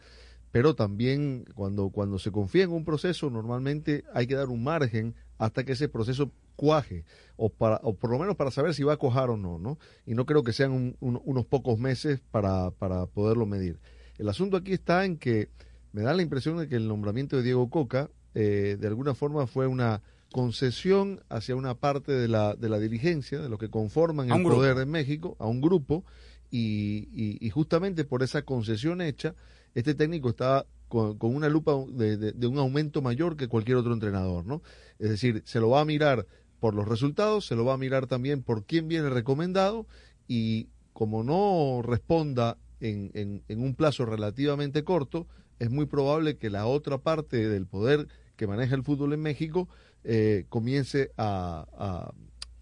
[0.52, 5.16] pero también cuando, cuando se confía en un proceso, normalmente hay que dar un margen
[5.38, 7.04] hasta que ese proceso cuaje,
[7.36, 9.78] o, para, o por lo menos para saber si va a cuajar o no, ¿no?
[10.06, 13.80] Y no creo que sean un- un- unos pocos meses para, para poderlo medir.
[14.18, 15.50] El asunto aquí está en que
[15.92, 19.48] me da la impresión de que el nombramiento de Diego Coca, eh, de alguna forma,
[19.48, 24.28] fue una concesión hacia una parte de la, de la dirigencia, de los que conforman
[24.28, 24.56] el grupo.
[24.58, 26.04] poder en México, a un grupo,
[26.52, 29.36] y, y- y justamente por esa concesión hecha,
[29.74, 34.46] este técnico está con, con una lupa de, un aumento mayor que cualquier otro entrenador,
[34.46, 34.62] ¿no?
[35.00, 36.28] Es decir, se lo va a mirar
[36.60, 39.88] por los resultados, se lo va a mirar también por quién viene recomendado
[40.28, 45.26] y como no responda en, en- un plazo relativamente corto,
[45.58, 49.68] es muy probable que la otra parte del poder que maneja el fútbol en México
[50.04, 52.14] eh, comience a-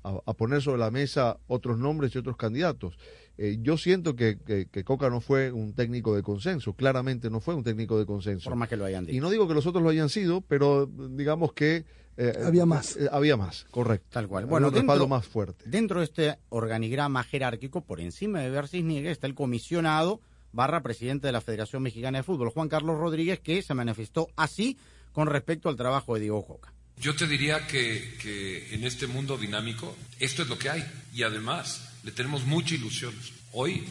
[0.04, 2.98] a- a poner sobre la mesa otros nombres y otros candidatos.
[3.38, 7.40] Eh, yo siento que, que- que Coca no fue un técnico de consenso, claramente no
[7.40, 8.50] fue un técnico de consenso.
[8.50, 9.18] Por más que lo hayan dicho.
[9.18, 11.86] Y no digo que los otros lo hayan sido, pero digamos que...
[12.18, 12.98] eh, Había más.
[12.98, 14.08] eh, había más, correcto.
[14.12, 14.46] Tal cual.
[14.46, 15.64] Bueno, un respaldo dentro- más fuerte.
[15.68, 20.20] Dentro de este organigrama jerárquico, por encima de Bercis Niegue, está el comisionado
[20.52, 24.78] barra presidente de la Federación Mexicana de Fútbol, Juan Carlos Rodríguez, que se manifestó así
[25.14, 26.74] con respecto al trabajo de Diego Coca.
[26.98, 31.90] Yo te diría que, en este mundo dinámico esto es lo que hay y además
[32.04, 33.14] le tenemos mucha ilusión.
[33.54, 33.86] Hoy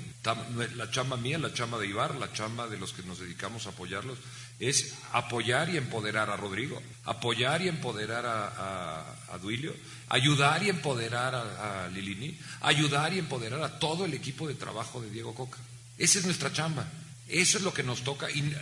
[0.76, 3.70] la chamba mía, la chamba de Ibar, la chamba de los que nos dedicamos a
[3.70, 4.18] apoyarlos
[4.58, 9.74] es apoyar y empoderar a Rodrigo, apoyar y empoderar a Duilio,
[10.08, 15.00] ayudar y empoderar a, a Lilini, ayudar y empoderar a todo el equipo de trabajo
[15.00, 15.58] de Diego Coca.
[15.98, 16.86] Esa es nuestra chamba,
[17.28, 18.52] eso es lo que nos toca y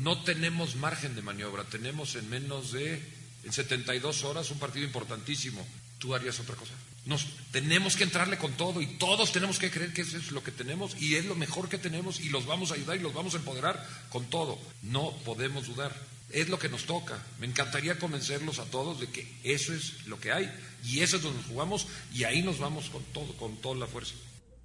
[0.00, 3.02] no tenemos margen de maniobra, tenemos en menos de
[3.44, 5.66] en 72 horas un partido importantísimo.
[5.98, 6.74] ¿Tú harías otra cosa?
[7.06, 10.42] Nos tenemos que entrarle con todo y todos tenemos que creer que eso es lo
[10.42, 13.14] que tenemos y es lo mejor que tenemos y los vamos a ayudar y los
[13.14, 14.58] vamos a empoderar con todo.
[14.82, 15.94] No podemos dudar.
[16.30, 17.22] Es lo que nos toca.
[17.38, 20.50] Me encantaría convencerlos a todos de que eso es lo que hay
[20.84, 23.86] y eso es donde nos jugamos y ahí nos vamos con todo, con toda la
[23.86, 24.14] fuerza.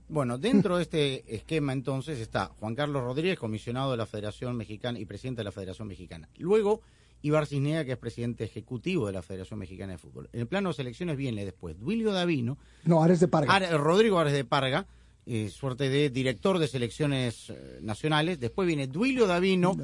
[0.10, 4.98] Bueno, dentro de este esquema entonces está Juan Carlos Rodríguez, comisionado de la Federación Mexicana
[4.98, 6.30] y presidente de la Federación Mexicana.
[6.38, 6.82] Luego,
[7.22, 10.30] Ibar Cisnea, que es presidente ejecutivo de la Federación Mexicana de Fútbol.
[10.34, 13.78] En el plano de selecciones viene después Duilio Davino, No, Ares de Parga.
[13.78, 14.86] Rodrigo Ares de Parga,
[15.30, 18.40] eh, suerte de director de selecciones eh, nacionales.
[18.40, 19.76] Después viene Duilio Davino,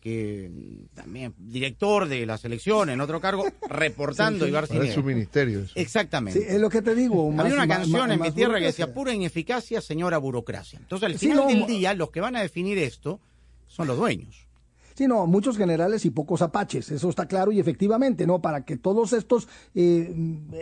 [0.00, 4.94] que mm, también director de la selección, en otro cargo, reportando a Ibar Parece Cisnea.
[4.94, 5.60] su ministerio.
[5.60, 5.72] eso.
[5.76, 6.40] Exactamente.
[6.40, 7.22] Sí, es lo que te digo.
[7.30, 10.80] Había más- una más- canción más- en mi tierra que decía pura ineficacia, señora burocracia.
[10.80, 13.20] Entonces, al Sí, final no, del día, los que van a definir esto
[13.68, 14.48] son los dueños.
[15.00, 18.42] Sí, no, muchos generales y pocos apaches, eso está claro y efectivamente, ¿no?
[18.42, 20.14] Para que todos estos, eh,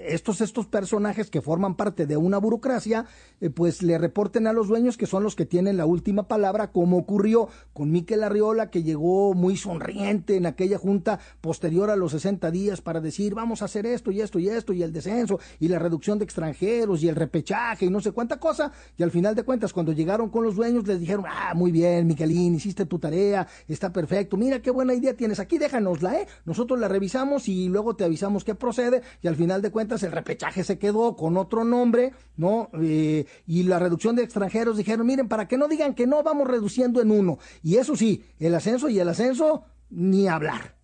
[0.07, 3.07] estos, estos personajes que forman parte de una burocracia,
[3.40, 6.70] eh, pues le reporten a los dueños que son los que tienen la última palabra,
[6.70, 12.12] como ocurrió con Miquel Arriola, que llegó muy sonriente en aquella junta posterior a los
[12.12, 15.40] 60 días para decir, vamos a hacer esto y esto y esto, y el descenso,
[15.59, 19.11] y la reducción de extranjeros, y el repechaje, y no sé cuánta cosa, y al
[19.11, 22.87] final de cuentas, cuando llegaron con los dueños, les dijeron, ah, muy bien, Miquelín, hiciste
[22.87, 26.26] tu tarea, está perfecto, mira qué buena idea tienes, aquí déjanosla, ¿eh?
[26.44, 30.12] Nosotros la revisamos y luego te avisamos que procede y al final de cuentas el
[30.12, 32.70] repechaje se quedó con otro nombre, ¿no?
[32.80, 36.48] Eh, y la reducción de extranjeros dijeron, miren, para que no digan que no, vamos
[36.48, 37.38] reduciendo en uno.
[37.62, 40.77] Y eso sí, el ascenso y el ascenso, ni hablar.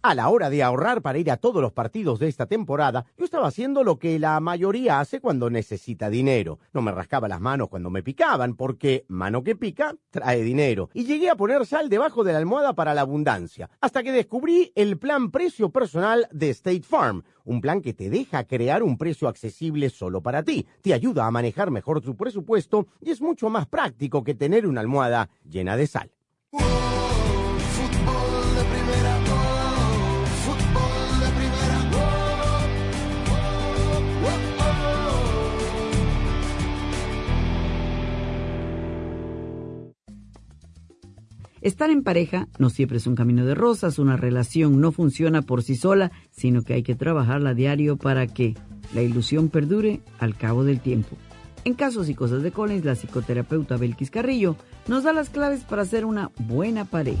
[0.00, 3.24] A la hora de ahorrar para ir a todos los partidos de esta temporada, yo
[3.24, 6.60] estaba haciendo lo que la mayoría hace cuando necesita dinero.
[6.72, 10.88] No me rascaba las manos cuando me picaban, porque mano que pica trae dinero.
[10.94, 14.72] Y llegué a poner sal debajo de la almohada para la abundancia, hasta que descubrí
[14.76, 19.26] el plan precio personal de State Farm, un plan que te deja crear un precio
[19.26, 23.66] accesible solo para ti, te ayuda a manejar mejor tu presupuesto y es mucho más
[23.66, 26.12] práctico que tener una almohada llena de sal.
[41.68, 45.62] Estar en pareja no siempre es un camino de rosas, una relación no funciona por
[45.62, 48.54] sí sola, sino que hay que trabajarla a diario para que
[48.94, 51.18] la ilusión perdure al cabo del tiempo.
[51.66, 55.84] En casos y cosas de Collins, la psicoterapeuta Belkis Carrillo nos da las claves para
[55.84, 57.20] ser una buena pareja.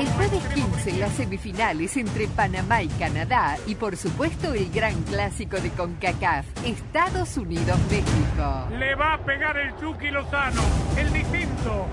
[0.00, 5.58] El jueves 15, las semifinales entre Panamá y Canadá y por supuesto el gran clásico
[5.58, 8.66] de CONCACAF, Estados Unidos-México.
[8.78, 10.62] Le va a pegar el Chucky Lozano,
[10.96, 11.86] el distinto,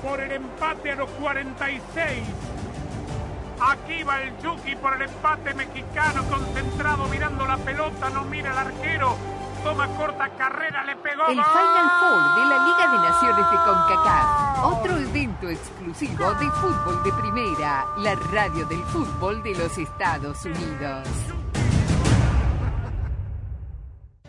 [0.00, 2.22] por el empate a los 46.
[3.60, 8.58] Aquí va el Chucky por el empate mexicano, concentrado, mirando la pelota, no mira al
[8.58, 9.16] arquero.
[9.64, 11.26] Toma corta carrera, le pegó.
[11.26, 11.34] El.
[11.34, 17.12] Final Four de la Liga de Naciones de CONCACAF, otro evento exclusivo de fútbol de
[17.12, 21.08] primera, la radio del fútbol de los Estados Unidos.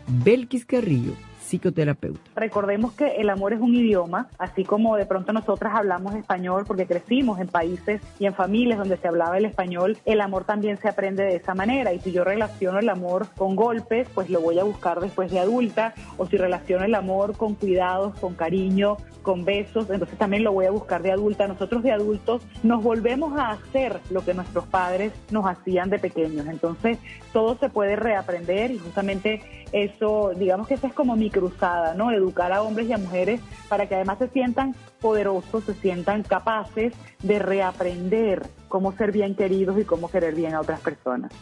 [0.06, 1.12] Belkis Carrillo,
[1.52, 2.20] psicoterapeuta.
[2.34, 6.86] Recordemos que el amor es un idioma, así como de pronto nosotras hablamos español porque
[6.86, 10.88] crecimos en países y en familias donde se hablaba el español, el amor también se
[10.88, 11.92] aprende de esa manera.
[11.92, 15.40] Y si yo relaciono el amor con golpes, pues lo voy a buscar después de
[15.40, 20.52] adulta, o si relaciono el amor con cuidados, con cariño, con besos, entonces también lo
[20.52, 21.46] voy a buscar de adulta.
[21.46, 26.46] Nosotros de adultos nos volvemos a hacer lo que nuestros padres nos hacían de pequeños.
[26.46, 26.98] Entonces
[27.32, 32.12] todo se puede reaprender y justamente eso, digamos que esa es como mi cruzada, ¿no?
[32.12, 36.92] Educar a hombres y a mujeres para que además se sientan poderosos, se sientan capaces
[37.20, 41.32] de reaprender cómo ser bien queridos y cómo querer bien a otras personas.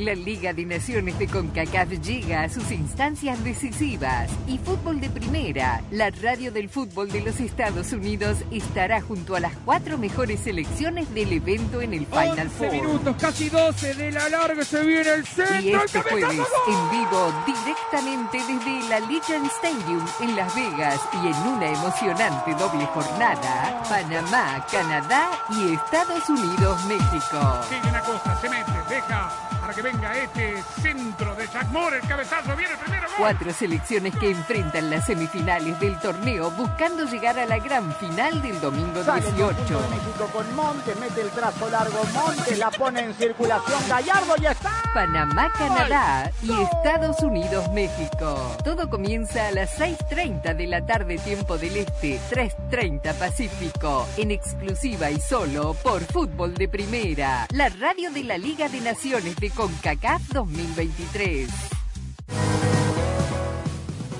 [0.00, 5.82] La Liga de Naciones de CONCACAF llega a sus instancias decisivas y Fútbol de Primera,
[5.90, 11.12] la radio del fútbol de los Estados Unidos, estará junto a las cuatro mejores selecciones
[11.12, 12.72] del evento en el Final 11 Four.
[12.72, 15.60] minutos, casi 12 de la larga, se viene el centro.
[15.60, 21.52] Y este jueves, en vivo, directamente desde la Legion Stadium en Las Vegas y en
[21.52, 27.60] una emocionante doble jornada, Panamá, Canadá y Estados Unidos, México.
[27.68, 32.08] Sigue una cosa, se mete, deja para que venga este centro de Jack Moore, el
[32.08, 33.16] cabezazo, viene el primero, gol.
[33.18, 38.60] Cuatro selecciones que enfrentan las semifinales del torneo buscando llegar a la gran final del
[38.60, 39.56] domingo Sale el 18.
[39.56, 44.34] conjunto de México con Montes, mete el trazo largo Montes, la pone en circulación Gallardo
[44.40, 44.82] y está.
[44.92, 48.56] Panamá, Canadá y Estados Unidos, México.
[48.64, 55.12] Todo comienza a las 6.30 de la tarde tiempo del Este, 3.30 Pacífico, en exclusiva
[55.12, 60.32] y solo por Fútbol de Primera, la radio de la Liga de Naciones de CONCACAF
[60.32, 62.79] 2023.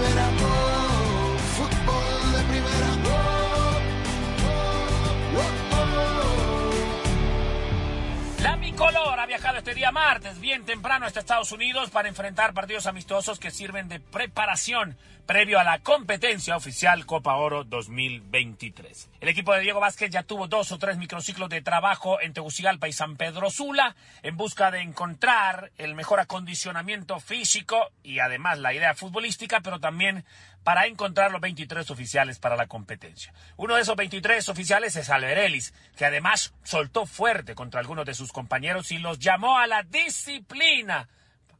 [0.00, 0.69] Fútbol de
[9.74, 14.96] día martes bien temprano hasta Estados Unidos para enfrentar partidos amistosos que sirven de preparación
[15.26, 19.10] previo a la competencia oficial Copa Oro 2023.
[19.20, 22.88] El equipo de Diego Vázquez ya tuvo dos o tres microciclos de trabajo en Tegucigalpa
[22.88, 23.94] y San Pedro Sula
[24.24, 30.24] en busca de encontrar el mejor acondicionamiento físico y además la idea futbolística, pero también
[30.64, 33.32] para encontrar los 23 oficiales para la competencia.
[33.56, 38.32] Uno de esos 23 oficiales es Alberelis, que además soltó fuerte contra algunos de sus
[38.32, 41.08] compañeros y los llamó a la disciplina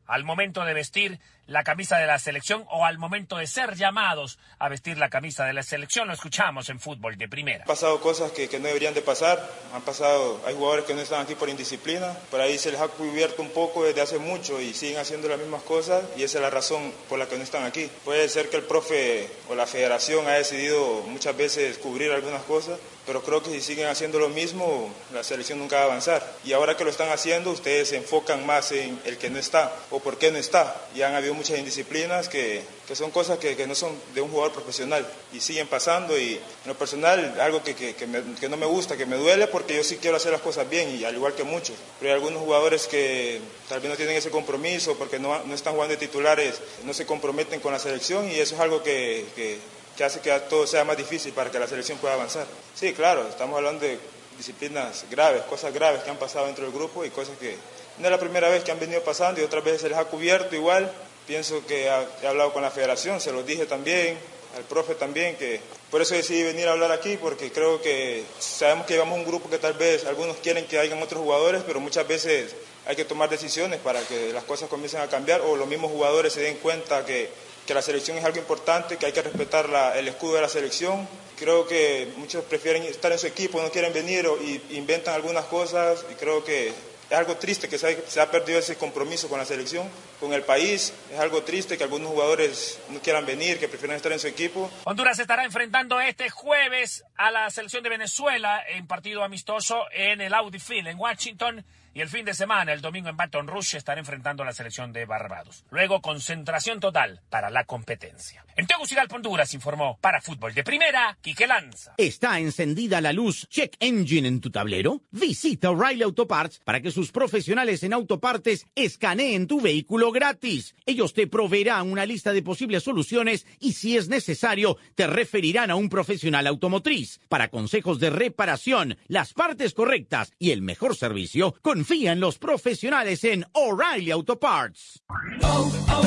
[0.06, 1.20] al momento de vestir
[1.50, 5.44] la camisa de la selección o al momento de ser llamados a vestir la camisa
[5.46, 6.06] de la selección.
[6.06, 7.62] Lo escuchamos en fútbol de primera.
[7.62, 11.00] Han pasado cosas que, que no deberían de pasar, han pasado, hay jugadores que no
[11.00, 14.60] están aquí por indisciplina, por ahí se les ha cubierto un poco desde hace mucho
[14.60, 17.42] y siguen haciendo las mismas cosas y esa es la razón por la que no
[17.42, 17.90] están aquí.
[18.04, 22.78] Puede ser que el profe o la federación ha decidido muchas veces cubrir algunas cosas,
[23.06, 26.24] pero creo que si siguen haciendo lo mismo, la selección nunca va a avanzar.
[26.44, 29.74] Y ahora que lo están haciendo, ustedes se enfocan más en el que no está
[29.90, 30.76] o por qué no está.
[30.94, 34.52] Y han habido muchas indisciplinas que, que son cosas que, no son de un jugador
[34.52, 36.18] profesional y siguen pasando.
[36.18, 39.76] Y en lo personal, algo que, que, que, no me gusta, que me duele, porque
[39.76, 41.76] yo sí quiero hacer las cosas bien, y al igual que muchos.
[41.98, 45.72] Pero hay algunos jugadores que tal vez no tienen ese compromiso porque no, no están
[45.72, 49.58] jugando de titulares, no se comprometen con la selección y eso es algo que, que
[49.96, 52.46] que hace que todo sea más difícil para que la selección pueda avanzar.
[52.74, 53.98] Sí, claro, estamos hablando de
[54.38, 57.54] disciplinas graves, cosas graves que han pasado dentro del grupo y cosas que
[57.98, 60.06] no es la primera vez que han venido pasando y otras veces se les ha
[60.06, 60.90] cubierto igual.
[61.30, 64.18] Pienso que he hablado con la federación, se lo dije también,
[64.56, 68.84] al profe también, que por eso decidí venir a hablar aquí, porque creo que sabemos
[68.84, 72.08] que llevamos un grupo que tal vez algunos quieren que hayan otros jugadores, pero muchas
[72.08, 75.92] veces hay que tomar decisiones para que las cosas comiencen a cambiar o los mismos
[75.92, 77.28] jugadores se den cuenta que
[77.70, 80.48] que la selección es algo importante, que hay que respetar la, el escudo de la
[80.48, 81.06] selección.
[81.38, 84.36] Creo que muchos prefieren estar en su equipo, no quieren venir o,
[84.70, 86.72] inventan algunas cosas y creo que
[87.10, 89.88] es algo triste que se ha, perdido ese compromiso con la selección,
[90.20, 90.94] con el país.
[91.12, 94.70] Es algo triste que algunos jugadores no quieran venir, que prefieran estar en su equipo.
[94.84, 100.32] Honduras estará enfrentando este jueves a la selección de Venezuela en partido amistoso en el
[100.32, 101.64] Audi Field en Washington.
[101.92, 104.92] Y el fin de semana, el domingo en Baton Rouge, estará enfrentando a la selección
[104.92, 105.64] de Barbados.
[105.70, 108.44] Luego, concentración total para la competencia.
[108.56, 111.94] En Tegucigalpa, Honduras, informó para Fútbol de Primera, Quique Lanza.
[111.96, 115.02] ¿Está encendida la luz Check Engine en tu tablero?
[115.10, 120.76] Visita O'Reilly Auto Parts para que sus profesionales en autopartes escaneen tu vehículo gratis.
[120.86, 125.76] Ellos te proveerán una lista de posibles soluciones y, si es necesario, te referirán a
[125.76, 127.18] un profesional automotriz.
[127.28, 132.36] Para consejos de reparación, las partes correctas y el mejor servicio, con Confía en los
[132.36, 135.02] profesionales en O'Reilly Auto Parts.
[135.40, 136.02] Oh, oh,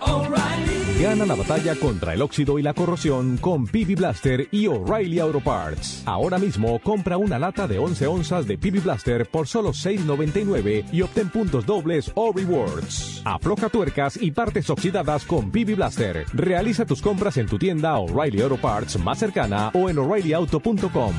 [0.00, 0.28] oh,
[1.00, 5.40] Gana la batalla contra el óxido y la corrosión con PB Blaster y O'Reilly Auto
[5.40, 6.04] Parts.
[6.06, 11.02] Ahora mismo compra una lata de 11 onzas de PB Blaster por solo $6.99 y
[11.02, 13.20] obtén puntos dobles o rewards.
[13.24, 16.24] Afloja tuercas y partes oxidadas con PB Blaster.
[16.32, 21.14] Realiza tus compras en tu tienda O'Reilly Auto Parts más cercana o en o'ReillyAuto.com.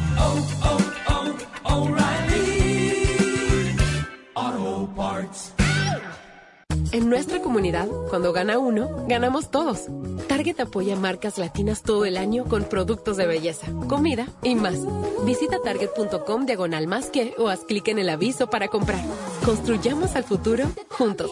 [6.91, 9.87] En nuestra comunidad, cuando gana uno, ganamos todos.
[10.27, 14.79] Target apoya marcas latinas todo el año con productos de belleza, comida y más.
[15.25, 19.03] Visita target.com diagonal más que o haz clic en el aviso para comprar.
[19.43, 21.31] Construyamos al futuro juntos.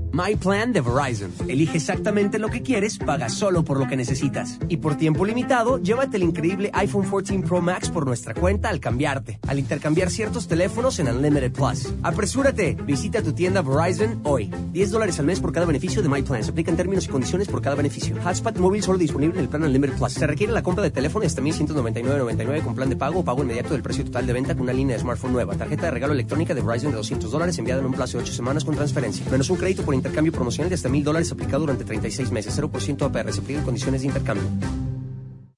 [0.13, 1.31] My Plan de Verizon.
[1.47, 4.59] Elige exactamente lo que quieres, paga solo por lo que necesitas.
[4.67, 8.81] Y por tiempo limitado, llévate el increíble iPhone 14 Pro Max por nuestra cuenta al
[8.81, 11.93] cambiarte, al intercambiar ciertos teléfonos en Unlimited Plus.
[12.03, 14.51] Apresúrate, visita tu tienda Verizon hoy.
[14.73, 16.43] 10 dólares al mes por cada beneficio de My Plan.
[16.43, 18.17] Se aplican términos y condiciones por cada beneficio.
[18.21, 20.13] Hotspot móvil solo disponible en el plan Unlimited Plus.
[20.13, 23.73] Se requiere la compra de teléfono hasta 1199.99 con plan de pago o pago inmediato
[23.73, 25.55] del precio total de venta con una línea de smartphone nueva.
[25.55, 28.33] Tarjeta de regalo electrónica de Verizon de 200 dólares enviada en un plazo de 8
[28.33, 29.25] semanas con transferencia.
[29.31, 32.59] Menos un crédito por intercambio promocional de hasta mil dólares aplicado durante 36 meses.
[32.59, 33.31] 0% APR.
[33.31, 34.43] Se aplican condiciones de intercambio.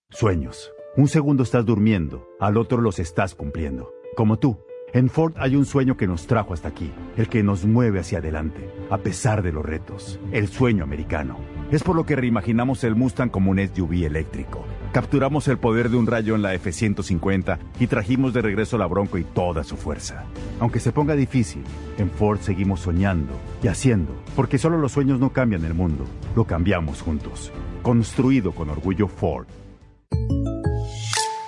[0.10, 0.72] Sueños.
[0.96, 3.92] Un segundo estás durmiendo, al otro los estás cumpliendo.
[4.16, 4.60] Como tú.
[4.94, 8.20] En Ford hay un sueño que nos trajo hasta aquí, el que nos mueve hacia
[8.20, 11.40] adelante, a pesar de los retos, el sueño americano.
[11.72, 14.64] Es por lo que reimaginamos el Mustang como un SUV eléctrico.
[14.94, 19.18] Capturamos el poder de un rayo en la F-150 y trajimos de regreso la Bronco
[19.18, 20.26] y toda su fuerza.
[20.60, 21.64] Aunque se ponga difícil,
[21.98, 23.34] en Ford seguimos soñando
[23.64, 27.52] y haciendo, porque solo los sueños no cambian el mundo, lo cambiamos juntos.
[27.82, 29.48] Construido con orgullo Ford.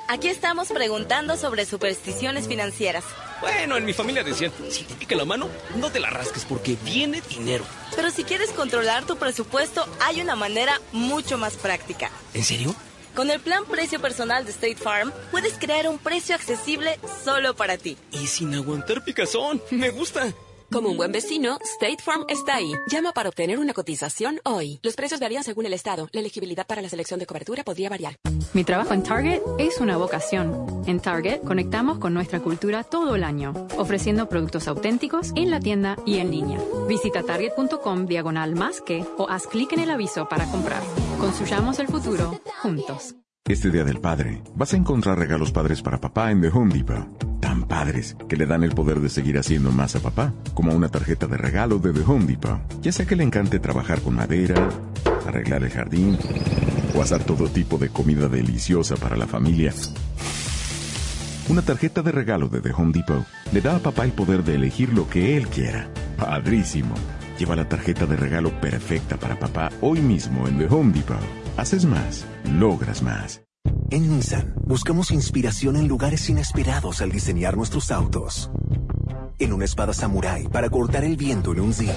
[0.07, 3.03] Aquí estamos preguntando sobre supersticiones financieras.
[3.41, 6.77] Bueno, en mi familia decían, si te pica la mano, no te la rasques porque
[6.83, 7.63] viene dinero.
[7.95, 12.09] Pero si quieres controlar tu presupuesto, hay una manera mucho más práctica.
[12.33, 12.73] ¿En serio?
[13.15, 17.77] Con el plan precio personal de State Farm, puedes crear un precio accesible solo para
[17.77, 17.97] ti.
[18.11, 20.33] Y sin aguantar picazón, me gusta.
[20.69, 22.73] Como un buen vecino, State Farm está ahí.
[22.89, 24.79] Llama para obtener una cotización hoy.
[24.83, 26.09] Los precios varían según el estado.
[26.11, 28.17] La elegibilidad para la selección de cobertura podría variar.
[28.53, 30.83] Mi trabajo en Target es una vocación.
[30.85, 35.95] En Target conectamos con nuestra cultura todo el año, ofreciendo productos auténticos en la tienda
[36.05, 36.59] y en línea.
[36.89, 40.81] Visita target.com diagonal más que o haz clic en el aviso para comprar.
[41.25, 43.15] Construyamos el futuro juntos.
[43.47, 47.39] Este Día del Padre, vas a encontrar regalos padres para papá en The Home Depot.
[47.39, 50.87] Tan padres que le dan el poder de seguir haciendo más a papá, como una
[50.87, 52.59] tarjeta de regalo de The Home Depot.
[52.83, 54.69] Ya sea que le encante trabajar con madera,
[55.25, 56.19] arreglar el jardín
[56.95, 59.73] o hacer todo tipo de comida deliciosa para la familia.
[61.49, 64.53] Una tarjeta de regalo de The Home Depot le da a papá el poder de
[64.53, 65.89] elegir lo que él quiera.
[66.17, 66.93] Padrísimo.
[67.37, 71.17] Lleva la tarjeta de regalo perfecta para papá hoy mismo en The Home Depot.
[71.57, 72.25] Haces más,
[72.57, 73.41] logras más.
[73.89, 78.49] En Nissan buscamos inspiración en lugares inesperados al diseñar nuestros autos.
[79.37, 81.93] En una espada samurái para cortar el viento en un Z.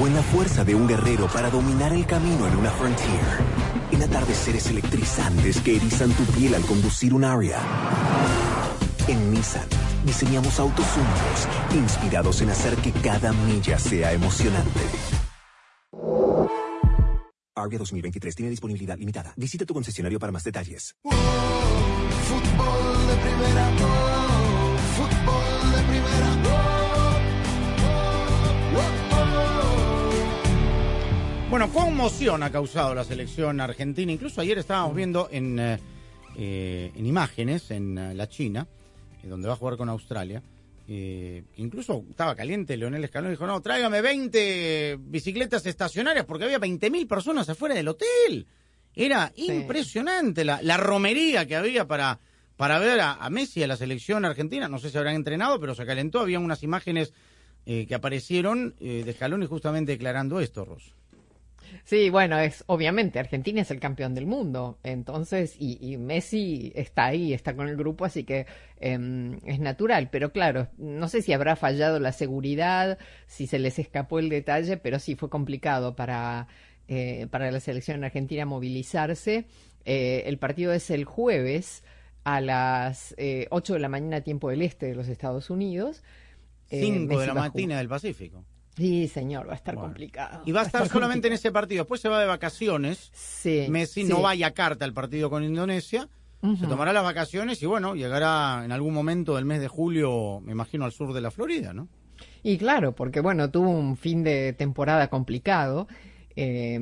[0.00, 3.20] O en la fuerza de un guerrero para dominar el camino en una Frontier.
[3.90, 7.58] En atardeceres electrizantes que erizan tu piel al conducir un Aria.
[9.08, 9.66] En Nissan
[10.04, 14.80] diseñamos autos únicos, inspirados en hacer que cada milla sea emocionante.
[17.54, 19.32] Aria 2023 tiene disponibilidad limitada.
[19.36, 20.96] Visita tu concesionario para más detalles.
[21.02, 21.18] Fútbol
[23.06, 26.32] de primera, oh, fútbol de primera.
[31.52, 34.10] Bueno, conmoción ha causado la selección argentina.
[34.10, 35.78] Incluso ayer estábamos viendo en, eh,
[36.34, 38.66] eh, en imágenes en eh, la China,
[39.22, 40.42] donde va a jugar con Australia.
[40.88, 47.06] eh, incluso estaba caliente Leonel Escalón dijo, no, tráigame 20 bicicletas estacionarias porque había 20.000
[47.06, 48.46] personas afuera del hotel.
[48.94, 52.18] Era impresionante la, la romería que había para,
[52.56, 54.68] para ver a, a Messi y a la selección argentina.
[54.68, 56.20] No sé si habrán entrenado, pero se calentó.
[56.20, 57.14] Había unas imágenes
[57.64, 60.94] eh, que aparecieron eh, de Scaloni justamente declarando esto, Ros.
[61.84, 67.06] Sí, bueno, es obviamente Argentina es el campeón del mundo, entonces y, y Messi está
[67.06, 68.46] ahí, está con el grupo, así que
[68.80, 70.08] em, es natural.
[70.10, 74.76] Pero claro, no sé si habrá fallado la seguridad, si se les escapó el detalle,
[74.76, 76.48] pero sí fue complicado para
[76.88, 79.46] eh, para la selección argentina movilizarse.
[79.84, 81.82] Eh, el partido es el jueves
[82.24, 86.02] a las eh, 8 de la mañana tiempo del este de los Estados Unidos.
[86.70, 88.44] Eh, 5 de Messi la mañana del Pacífico.
[88.76, 90.42] Sí, señor, va a estar complicado.
[90.46, 91.82] Y va a estar solamente en ese partido.
[91.82, 93.10] Después se va de vacaciones.
[93.12, 94.08] Sí, Messi sí.
[94.08, 96.08] no va a Yakarta al partido con Indonesia.
[96.58, 100.50] Se tomará las vacaciones y bueno, llegará en algún momento del mes de julio, me
[100.50, 101.86] imagino, al sur de la Florida, ¿no?
[102.42, 105.86] Y claro, porque bueno, tuvo un fin de temporada complicado
[106.36, 106.78] eh,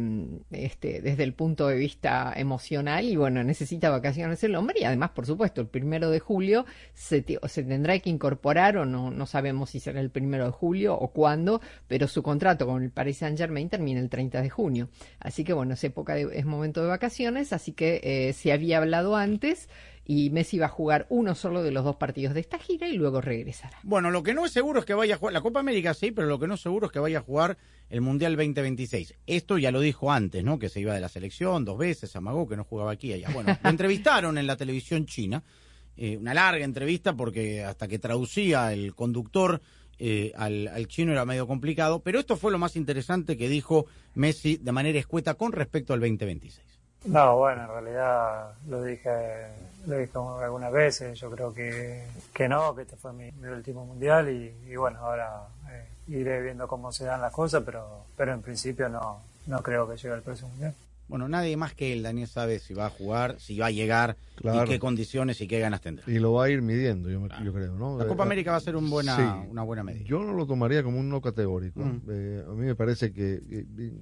[0.51, 5.11] este, desde el punto de vista emocional y bueno, necesita vacaciones el hombre y además,
[5.11, 9.81] por supuesto, el primero de julio se tendrá que incorporar o no, no sabemos si
[9.81, 13.69] será el primero de julio o cuándo, pero su contrato con el Paris Saint Germain
[13.69, 14.89] termina el 30 de junio.
[15.19, 18.79] Así que bueno, es época de- es momento de vacaciones, así que eh, se había
[18.79, 19.69] hablado antes
[20.13, 22.95] y Messi va a jugar uno solo de los dos partidos de esta gira y
[22.95, 23.79] luego regresará.
[23.85, 26.11] Bueno, lo que no es seguro es que vaya a jugar, la Copa América sí,
[26.11, 27.57] pero lo que no es seguro es que vaya a jugar
[27.91, 29.15] el Mundial 2026.
[29.29, 30.59] Esto ya lo dijo antes, ¿no?
[30.59, 33.31] Que se iba de la selección dos veces, amagó que no jugaba aquí allá.
[33.33, 35.45] Bueno, lo entrevistaron en la televisión china,
[35.97, 39.63] eh, una larga entrevista porque hasta que traducía el conductor
[40.01, 43.87] eh, al, al chino era medio complicado, pero esto fue lo más interesante que dijo
[44.15, 46.80] Messi de manera escueta con respecto al 2026.
[47.05, 49.47] No, bueno, en realidad lo dije,
[49.87, 51.19] lo dije algunas veces.
[51.19, 55.49] Yo creo que, que no, que este fue mi, último mundial y, y bueno, ahora
[55.71, 59.89] eh, iré viendo cómo se dan las cosas, pero, pero en principio no, no creo
[59.89, 60.75] que llegue al próximo mundial.
[61.11, 64.17] Bueno, nadie más que él, Daniel, sabe si va a jugar, si va a llegar
[64.37, 64.65] Claro.
[64.65, 66.05] y qué condiciones y qué ganas tendrá.
[66.11, 67.21] Y lo va a ir midiendo, yo,
[67.53, 67.99] creo, ¿no?
[67.99, 69.49] La Copa Eh, América va a ser un buena, sí.
[69.51, 70.05] una buena medida.
[70.07, 71.81] Yo no lo tomaría como un no categórico.
[71.81, 72.03] Mm.
[72.09, 73.93] Eh, a mí me parece que eh,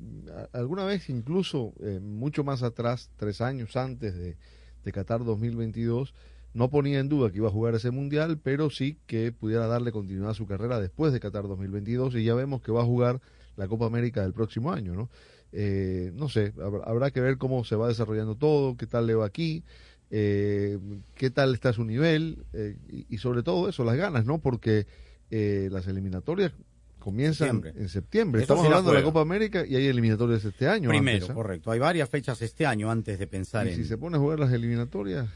[0.53, 4.37] alguna vez incluso eh, mucho más atrás, tres años antes de,
[4.85, 6.15] de Qatar 2022
[6.55, 9.93] no ponía en duda que iba a jugar ese mundial, pero sí que pudiera darle
[9.93, 13.21] continuidad a su carrera después de Qatar 2022 y ya vemos que va a jugar
[13.57, 15.11] la Copa América del próximo año, ¿no?
[15.53, 16.53] Eh, no sé,
[16.85, 19.65] habrá, que ver cómo se va desarrollando todo, qué tal le va aquí,
[20.11, 20.79] eh,
[21.15, 24.39] qué tal está su nivel eh, y, y sobre todo eso, las ganas, ¿no?
[24.39, 24.87] Porque
[25.31, 26.53] eh, las eliminatorias
[26.99, 27.83] comienzan Septiembre.
[27.83, 28.43] en septiembre.
[28.43, 29.05] Eso Estamos hablando de la.
[29.05, 30.89] Copa América y hay eliminatorias este año.
[30.89, 31.35] Primero, antes, ¿ah?
[31.35, 31.71] correcto.
[31.71, 33.77] Hay varias fechas este año antes de pensar Y en...
[33.77, 35.29] si se pone a jugar las eliminatorias,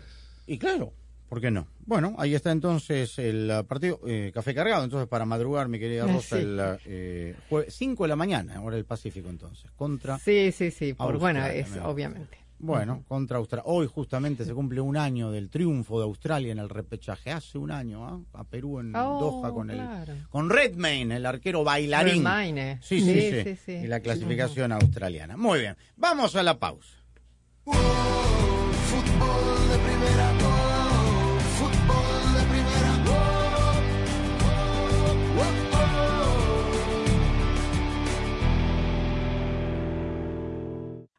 [0.46, 0.92] Y claro,
[1.32, 1.66] ¿por qué no?
[1.86, 6.04] Bueno, ahí está entonces el uh, partido eh, Café Cargado, entonces para madrugar, mi querida
[6.04, 6.90] Ah, Rosa, sí.
[6.90, 7.36] el
[7.68, 10.18] 5 de la mañana, ahora el Pacífico entonces, contra...
[10.18, 12.36] Sí, sí, sí, por, bueno, es obviamente.
[12.58, 13.64] Bueno, contra Australia.
[13.66, 17.30] Hoy justamente se cumple un año del triunfo de Australia en el repechaje.
[17.32, 18.20] Hace un año, ¿ah?
[18.34, 20.12] A Perú en Oh, Doha con claro.
[20.12, 22.16] el con Redmayne, el arquero bailarín.
[22.16, 22.78] Redmayne.
[22.82, 23.72] Sí, sí, Sí, sí, sí, sí.
[23.72, 25.38] Y la clasificación australiana.
[25.38, 25.76] Muy bien.
[25.96, 26.98] Vamos a la pausa.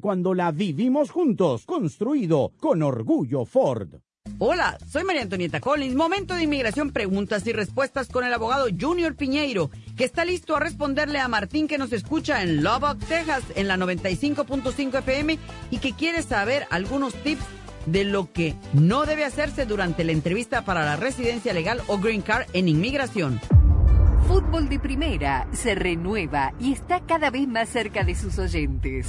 [0.00, 1.64] cuando la vivimos juntos.
[1.64, 4.00] Construido con orgullo Ford.
[4.38, 5.94] Hola, soy María Antonieta Collins.
[5.94, 10.60] Momento de inmigración, preguntas y respuestas con el abogado Junior Piñeiro, que está listo a
[10.60, 15.38] responderle a Martín que nos escucha en Lubbock, Texas, en la 95.5 FM
[15.70, 17.44] y que quiere saber algunos tips
[17.86, 22.22] de lo que no debe hacerse durante la entrevista para la residencia legal o green
[22.22, 23.40] card en inmigración.
[24.28, 29.08] Fútbol de Primera se renueva y está cada vez más cerca de sus oyentes.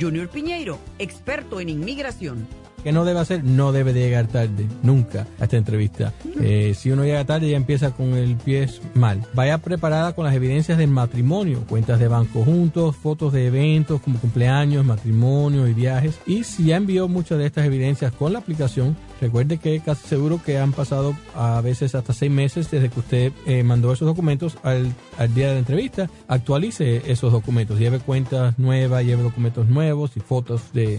[0.00, 2.46] Junior Piñeiro, experto en inmigración.
[2.82, 3.42] que no debe hacer?
[3.42, 6.12] No debe de llegar tarde, nunca, a esta entrevista.
[6.40, 9.24] Eh, si uno llega tarde, ya empieza con el pie mal.
[9.34, 14.20] Vaya preparada con las evidencias del matrimonio, cuentas de banco juntos, fotos de eventos como
[14.20, 16.20] cumpleaños, matrimonio y viajes.
[16.26, 20.40] Y si ya envió muchas de estas evidencias con la aplicación, recuerde que casi seguro
[20.42, 24.58] que han pasado a veces hasta seis meses desde que usted eh, mandó esos documentos
[24.62, 26.10] al, al día de la entrevista.
[26.28, 30.98] Actualice esos documentos, lleve cuentas nuevas, lleve documentos nuevos y fotos de,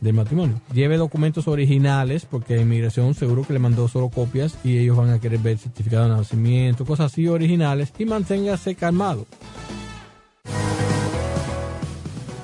[0.00, 0.60] de, matrimonio.
[0.72, 5.20] Lleve documentos originales porque inmigración seguro que le mandó solo copias y ellos van a
[5.20, 9.26] querer ver certificado de nacimiento, cosas así originales y manténgase calmado.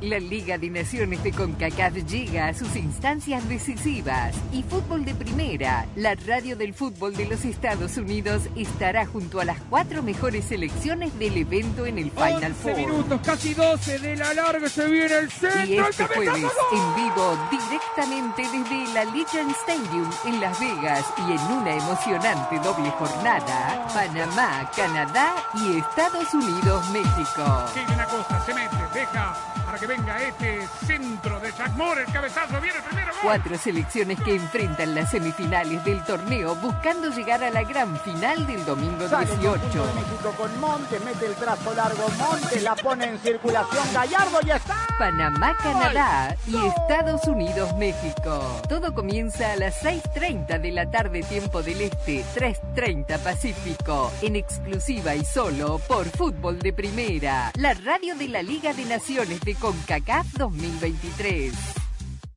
[0.00, 5.86] La Liga de Naciones de CONCACAF llega a sus instancias decisivas y Fútbol de Primera,
[5.94, 11.18] la radio del fútbol de los Estados Unidos, estará junto a las cuatro mejores selecciones
[11.18, 12.76] del evento en el Final 11 Four.
[12.76, 15.64] minutos, casi 12 de la larga, se viene el centro.
[15.66, 21.58] Y este jueves, en vivo, directamente desde el Allegiant Stadium en Las Vegas y en
[21.58, 27.64] una emocionante doble jornada, Panamá, Canadá y Estados Unidos, México.
[27.74, 32.60] Kevin Acosta se mete, deja para que venga este centro de Jack Moore, el cabezazo,
[32.60, 33.12] viene el primero.
[33.12, 33.20] gol.
[33.22, 38.64] Cuatro selecciones que enfrentan las semifinales del torneo buscando llegar a la gran final del
[38.64, 39.60] domingo Sale el 18.
[39.60, 44.40] conjunto de México con Montes, mete el trazo largo Montes, la pone en circulación Gallardo
[44.44, 44.89] y está.
[45.00, 48.60] Panamá, Canadá y Estados Unidos, México.
[48.68, 55.14] Todo comienza a las 6.30 de la tarde tiempo del Este, 3.30 Pacífico, en exclusiva
[55.14, 60.34] y solo por Fútbol de Primera, la radio de la Liga de Naciones de CONCACAF
[60.34, 61.54] 2023.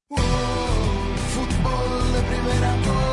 [0.07, 3.12] Fútbol de primera,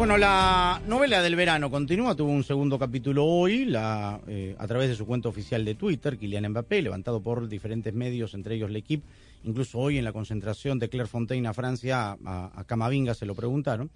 [0.00, 4.88] Bueno, la novela del verano continúa, tuvo un segundo capítulo hoy, la, eh, a través
[4.88, 9.06] de su cuenta oficial de Twitter, Kylian Mbappé, levantado por diferentes medios, entre ellos L'Equipe,
[9.44, 13.90] incluso hoy en la concentración de Clairefontaine a Francia, a, a Camavinga se lo preguntaron.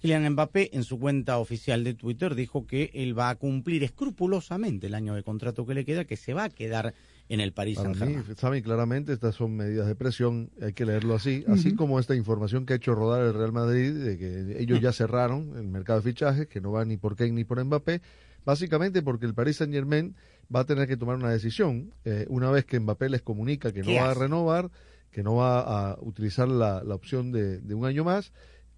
[0.00, 4.88] Kylian Mbappé, en su cuenta oficial de Twitter, dijo que él va a cumplir escrupulosamente
[4.88, 6.94] el año de contrato que le queda, que se va a quedar
[7.28, 8.28] en el Paris Para Saint-Germain.
[8.28, 12.14] mí, Sammy, claramente estas son medidas de presión, hay que leerlo así, así como esta
[12.14, 16.00] información que ha hecho rodar el Real Madrid, de que ellos ya cerraron el mercado
[16.00, 18.02] de fichajes, que no va ni por Kane ni por Mbappé,
[18.44, 20.14] básicamente porque el Paris Saint Germain
[20.54, 23.80] va a tener que tomar una decisión, eh, una vez que Mbappé les comunica que
[23.80, 24.70] no ¿Qué va a renovar,
[25.10, 28.32] que no va a utilizar la, la opción de, de un año más,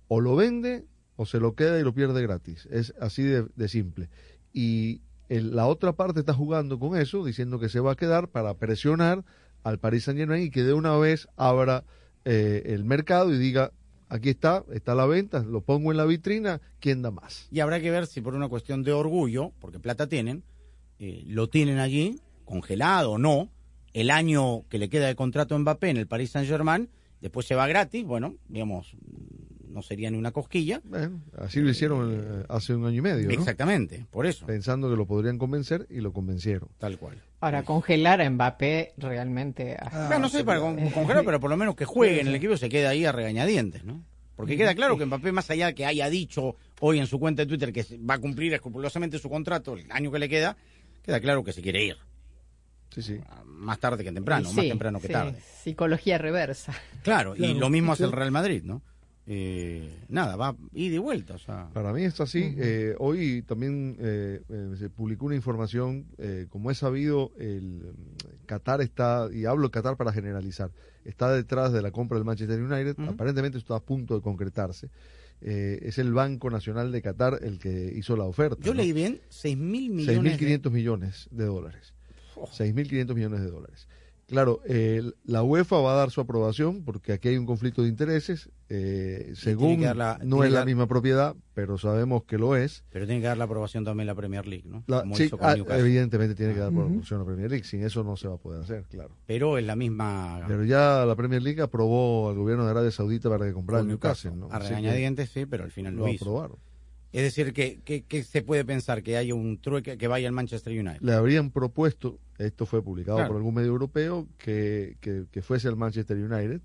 [0.09, 0.85] o lo vende
[1.17, 2.69] o se lo queda y lo pierde gratis.
[2.71, 4.09] Es así de, de simple.
[4.53, 8.29] Y el- la otra parte está jugando con eso, diciendo que se va a quedar
[8.29, 9.25] para presionar
[9.65, 11.85] al Paris Saint Germain y que de una vez abra
[12.25, 13.73] eh, el mercado y diga,
[14.09, 17.47] aquí está, está la venta, lo pongo en la vitrina, ¿quién da más?
[17.53, 20.43] Y habrá que ver si por una cuestión de orgullo, porque plata tienen,
[20.99, 23.49] eh, lo tienen allí, congelado o no,
[23.93, 26.89] el año que le queda de contrato a Mbappé en el Paris Saint-Germain,
[27.21, 28.95] después se va gratis, bueno, digamos,
[29.77, 30.81] no sería ni una cosquilla.
[30.85, 33.27] Bueno, así lo hicieron eh, hace un año y medio.
[33.29, 33.33] ¿no?
[33.35, 34.47] Exactamente, por eso.
[34.47, 36.69] Pensando que lo podrían convencer y lo convencieron.
[36.79, 37.23] Tal cual.
[37.39, 39.77] Para congelar a Mbappé realmente...
[39.79, 42.35] ah, Bueno, no sé para con- congelar, pero por lo menos que juegue en el
[42.35, 44.03] equipo y se quede ahí a regañadientes, ¿no?
[44.35, 47.43] Porque queda claro que Mbappé, más allá de que haya dicho hoy en su cuenta
[47.43, 50.57] de Twitter que va a cumplir escrupulosamente su contrato el año que le queda,
[51.03, 51.97] queda claro que se quiere ir.
[52.91, 53.21] Sí, sí.
[53.45, 55.39] Más tarde que temprano, Sí, más temprano que sí, tarde.
[55.63, 56.73] Psicología reversa.
[57.03, 58.13] Claro, y Claro, lo mismo hace el.
[58.13, 58.81] Real Madrid, ¿no?
[59.29, 61.69] Eh, nada, va y vuelta, o sea.
[61.73, 62.55] Para mí es así.
[62.59, 68.47] Eh, hoy también eh, eh, se publicó una información, eh, como es sabido, el mm,
[68.47, 70.71] Qatar está, y hablo Qatar para generalizar,
[71.05, 72.97] está detrás de la compra del Manchester United.
[73.09, 74.91] Aparentemente está a punto de concretarse.
[75.43, 78.63] Eh, es el Banco Nacional de Qatar el que hizo la oferta.
[78.63, 78.79] Yo ¿no?
[78.79, 80.39] leí bien, 6 mil millones.
[80.39, 81.93] de- 6.500 millones de dólares.
[82.37, 83.89] 6.500 millones de dólares.
[84.29, 87.89] Claro, eh, la UEFA va a dar su aprobación porque aquí hay un conflicto de
[87.89, 88.51] intereses.
[88.69, 92.83] eh, según la- no es la dar- misma propiedad, pero sabemos que lo es.
[92.91, 94.83] Pero tiene que dar la aprobación también la Premier League, ¿no?
[94.89, 95.81] La- Como sí, hizo con ah, Newcastle.
[95.87, 96.81] evidentemente tiene que dar Ujú.
[96.81, 97.63] aprobación a la Premier League.
[97.65, 99.15] Sin eso no se va a poder hacer, claro.
[99.25, 100.43] Pero es la misma.
[100.49, 103.87] Pero ya la Premier League aprobó al gobierno de Arabia Saudita para que comprara el
[103.87, 104.33] Newcastle.
[104.35, 104.49] ¿no?
[104.51, 106.25] A regañadientes, sí, pero al final lo, lo hizo.
[106.25, 106.57] aprobaron.
[107.13, 110.35] Es decir, que, que, que se puede pensar que haya un trueque que vaya al
[110.35, 111.01] Manchester United.
[111.01, 113.29] le habrían propuesto, esto fue publicado Claro.
[113.31, 116.61] por algún medio europeo, que, que, fuese al Manchester United.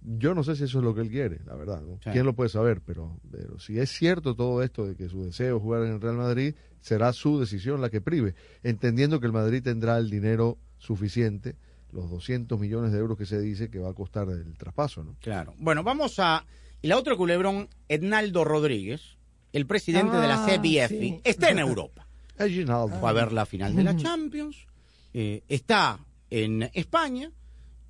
[0.00, 1.80] Yo no sé si eso es lo que él quiere, la verdad.
[1.82, 1.98] ¿no?
[2.02, 2.10] Sí.
[2.10, 2.80] ¿Quién lo puede saber?
[2.84, 6.00] Pero, pero si es cierto todo esto de que su deseo es jugar en el
[6.00, 10.58] Real Madrid, será su decisión la que prive, entendiendo que el Madrid tendrá el dinero
[10.78, 11.56] suficiente,
[11.92, 15.04] los 200 millones de euros que se dice que va a costar el traspaso.
[15.04, 15.16] ¿no?
[15.20, 15.54] Claro.
[15.58, 16.46] Bueno, vamos a.
[16.80, 19.18] Y la otra culebrón, Ednaldo Rodríguez,
[19.52, 21.20] el presidente de la Ah, CBF, sí.
[21.24, 22.06] está en Europa.
[23.00, 24.56] Fue a ver la final de la Champions.
[25.14, 26.00] eh, está
[26.30, 27.30] en España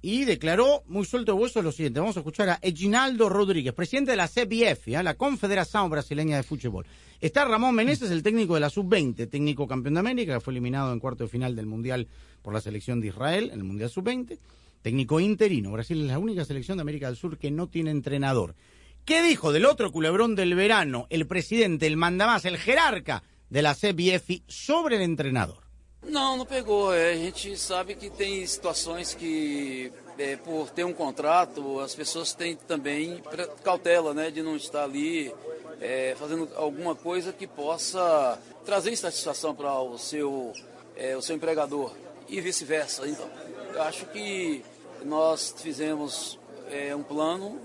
[0.04, 2.00] y declaró muy suelto de hueso lo siguiente.
[2.00, 5.02] Vamos a escuchar a Eginaldo Rodríguez, presidente de la CBF, ¿eh?
[5.02, 6.84] la Confederación Brasileña de Fútbol.
[7.20, 10.92] Está Ramón Meneses, el técnico de la Sub-20, técnico campeón de América, que fue eliminado
[10.92, 12.08] en cuarto de final del Mundial
[12.42, 14.38] por la selección de Israel, en el Mundial Sub-20.
[14.82, 15.70] Técnico interino.
[15.70, 18.56] Brasil es la única selección de América del Sur que no tiene entrenador.
[19.04, 23.74] ¿Qué dijo del otro culebrón del verano el presidente, el mandamás, el jerarca de la
[23.74, 25.62] CBF sobre el entrenador?
[26.06, 26.92] Não, não pegou.
[26.92, 32.32] É, a gente sabe que tem situações que, é, por ter um contrato, as pessoas
[32.32, 33.20] têm também
[33.64, 35.32] cautela, né, de não estar ali
[35.80, 40.52] é, fazendo alguma coisa que possa trazer insatisfação para o seu,
[41.16, 41.92] o seu empregador
[42.28, 43.06] e vice-versa.
[43.08, 43.28] Então,
[43.80, 44.64] acho que
[45.04, 46.38] nós fizemos
[46.96, 47.60] um plano,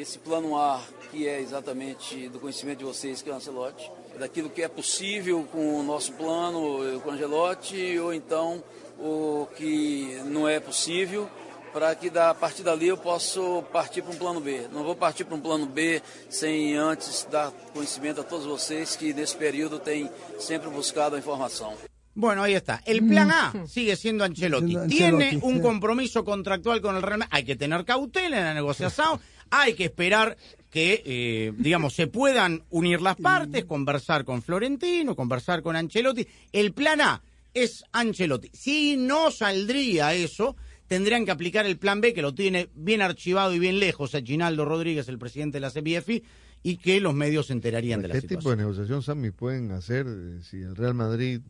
[0.00, 4.50] esse plano A, que é exatamente do conhecimento de vocês, que é o Ancelotti, daquilo
[4.50, 8.62] que é possível com o nosso plano, com o Angelotti, ou então
[8.98, 11.28] o que não é possível,
[11.72, 13.40] para que da, a partir dali eu possa
[13.72, 14.68] partir para um plano B.
[14.72, 19.12] Não vou partir para um plano B sem antes dar conhecimento a todos vocês que
[19.12, 21.74] nesse período têm sempre buscado a informação.
[22.16, 22.80] Bueno, ahí está.
[22.86, 24.76] El plan A sigue siendo Ancelotti.
[24.76, 27.34] Ancelotti, Tiene un compromiso contractual con el Real Madrid.
[27.34, 29.20] Hay que tener cautela en la negociación.
[29.60, 30.36] Hay que esperar
[30.70, 36.26] que, eh, digamos, se puedan unir las partes, conversar con Florentino, conversar con Ancelotti.
[36.52, 38.50] El plan A es Ancelotti.
[38.52, 40.56] Si no saldría eso,
[40.88, 44.20] tendrían que aplicar el plan B, que lo tiene bien archivado y bien lejos a
[44.22, 46.24] Ginaldo Rodríguez, el presidente de la CBFI,
[46.64, 48.40] y que los medios se enterarían de la ¿Qué situación.
[48.40, 51.40] tipo de negociación, Sammy, pueden hacer eh, si el Real Madrid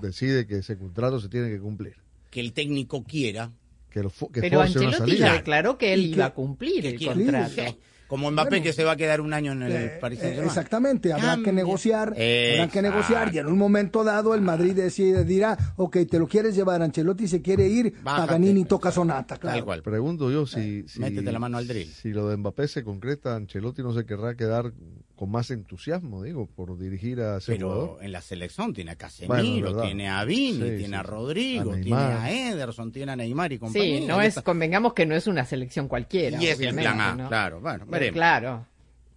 [0.00, 1.96] decide que ese contrato se tiene que cumplir?
[2.30, 3.50] Que el técnico quiera.
[3.90, 4.00] Que,
[4.32, 5.26] que Pero Ancelotti salida.
[5.28, 7.76] ya declaró que él iba a cumplir el contrato.
[8.06, 8.64] Como Mbappé Bueno.
[8.64, 10.48] que se va a quedar un año en el Eh, Paris eh, Saint-Germain.
[10.48, 12.82] exactamente, habrá que negociar, habrá que Exacto.
[12.82, 16.82] negociar y en un momento dado el Madrid decide, dirá, ok, te lo quieres llevar,
[16.82, 18.26] Ancelotti se quiere ir, Bájate.
[18.26, 19.64] Paganini toca sonata, claro.
[19.84, 21.86] Pregunto yo si, si, métete la mano al drill.
[21.86, 24.72] si lo de Mbappé se concreta, Ancelotti no se querrá quedar
[25.20, 28.04] con más entusiasmo, digo, por dirigir a ese Pero jugador.
[28.04, 31.02] en la selección tiene a Casemiro, Bueno, tiene a Vini, Sí, tiene sí, a.
[31.02, 33.98] Rodrigo, A tiene a Ederson, tiene a Neymar y compañía.
[33.98, 36.42] Sí, no es, convengamos que no es una selección cualquiera.
[36.42, 37.28] Y es el plan A, ¿no?
[37.28, 38.14] claro, bueno, veremos.
[38.14, 38.66] Claro.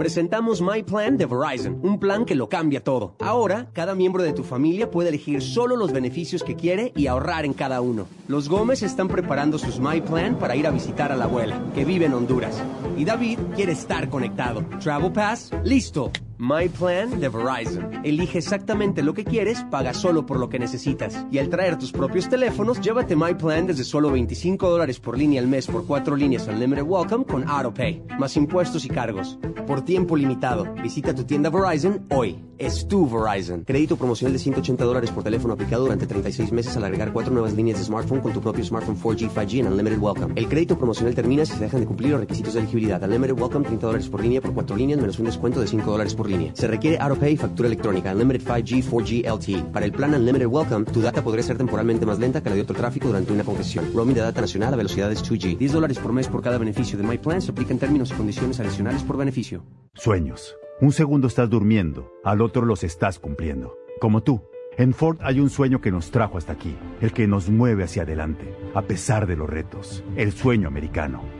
[0.00, 3.16] Presentamos My Plan de Verizon, un plan que lo cambia todo.
[3.20, 7.44] Ahora, cada miembro de tu familia puede elegir solo los beneficios que quiere y ahorrar
[7.44, 8.06] en cada uno.
[8.26, 11.84] Los Gómez están preparando sus My Plan para ir a visitar a la abuela, que
[11.84, 12.62] vive en Honduras.
[12.96, 14.64] Y David quiere estar conectado.
[14.80, 16.10] Travel Pass, listo.
[16.42, 18.00] My Plan de Verizon.
[18.02, 21.26] Elige exactamente lo que quieres, paga solo por lo que necesitas.
[21.30, 25.42] Y al traer tus propios teléfonos, llévate My Plan desde solo 25 dólares por línea
[25.42, 29.38] al mes por cuatro líneas Unlimited Welcome con AutoPay, más impuestos y cargos.
[29.66, 32.42] Por tiempo limitado, visita tu tienda Verizon hoy.
[32.56, 33.64] Es tu Verizon.
[33.64, 37.54] Crédito promocional de 180 dólares por teléfono aplicado durante 36 meses al agregar cuatro nuevas
[37.54, 40.34] líneas de smartphone con tu propio smartphone 4G, 5G en Unlimited Welcome.
[40.36, 43.02] El crédito promocional termina si se dejan de cumplir los requisitos de elegibilidad.
[43.02, 46.14] Unlimited Welcome 30 dólares por línea por cuatro líneas menos un descuento de 5 dólares
[46.14, 48.12] por Se requiere AutoPay y factura electrónica.
[48.12, 49.72] Unlimited 5G, 4G LTE.
[49.72, 52.62] Para el plan Unlimited Welcome, tu data podría ser temporalmente más lenta que la de
[52.62, 53.90] otro tráfico durante una congestión.
[53.94, 55.56] Roaming de data nacional a velocidades 2G.
[55.56, 58.14] 10 dólares por mes por cada beneficio de My Plan se aplica en términos y
[58.14, 59.64] condiciones adicionales por beneficio.
[59.94, 60.56] Sueños.
[60.80, 63.76] Un segundo estás durmiendo, al otro los estás cumpliendo.
[64.00, 64.42] Como tú.
[64.78, 68.02] En Ford hay un sueño que nos trajo hasta aquí, el que nos mueve hacia
[68.02, 71.39] adelante, a pesar de los retos, el sueño americano.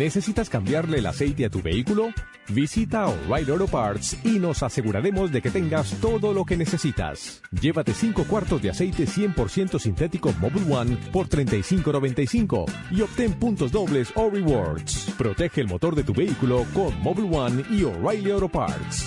[0.00, 2.08] ¿Necesitas cambiarle el aceite a tu vehículo?
[2.48, 7.42] Visita O'Reilly Auto Parts y nos aseguraremos de que tengas todo lo que necesitas.
[7.50, 14.10] Llévate 5 cuartos de aceite 100% sintético Mobile One por $35.95 y obtén puntos dobles
[14.14, 15.12] o rewards.
[15.18, 19.04] Protege el motor de tu vehículo con Mobile One y O'Reilly Auto Parts.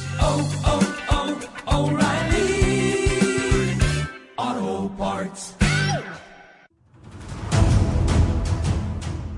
[4.37, 5.62] Auto Parts.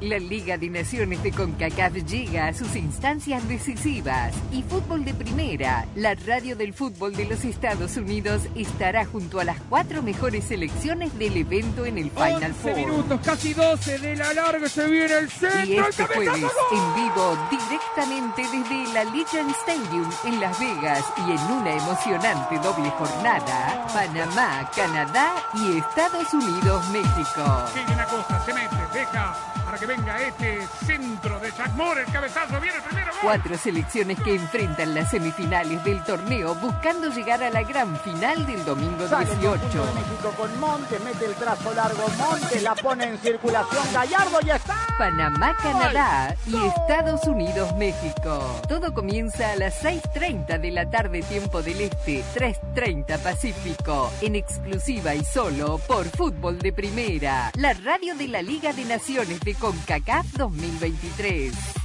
[0.02, 5.86] La Liga de Naciones de CONCACAF llega a sus instancias decisivas y Fútbol de Primera,
[5.96, 11.18] la radio del fútbol de los Estados Unidos, estará junto a las cuatro mejores selecciones
[11.18, 12.76] del evento en el Final 11 Four.
[12.76, 15.64] minutos, casi 12 de la larga, se viene el centro.
[15.66, 21.52] Y este jueves, en vivo, directamente desde la Legion Stadium en Las Vegas y en
[21.54, 27.64] una emocionante doble jornada, Panamá, Canadá y Estados Unidos, México.
[27.74, 32.02] Sí, una cosa, se mete, Deja para que venga este centro de Jack Moore.
[32.02, 33.12] El cabezazo viene el primero.
[33.12, 33.20] gol.
[33.22, 38.64] Cuatro selecciones que enfrentan las semifinales del torneo buscando llegar a la gran final del
[38.64, 39.86] domingo Sale el conjunto 18.
[39.86, 44.50] de México con Montes, mete el trazo largo Montes, la pone en circulación Gallardo y
[44.52, 44.86] está.
[44.98, 48.62] Panamá, Canadá y Estados Unidos, México.
[48.70, 55.16] Todo comienza a las 6.30 de la tarde, tiempo del Este, 3.30 Pacífico, en exclusiva
[55.16, 60.38] y solo por Fútbol de Primera, la radio de la Liga de Naciones de CONCACAF
[60.38, 61.85] 2023.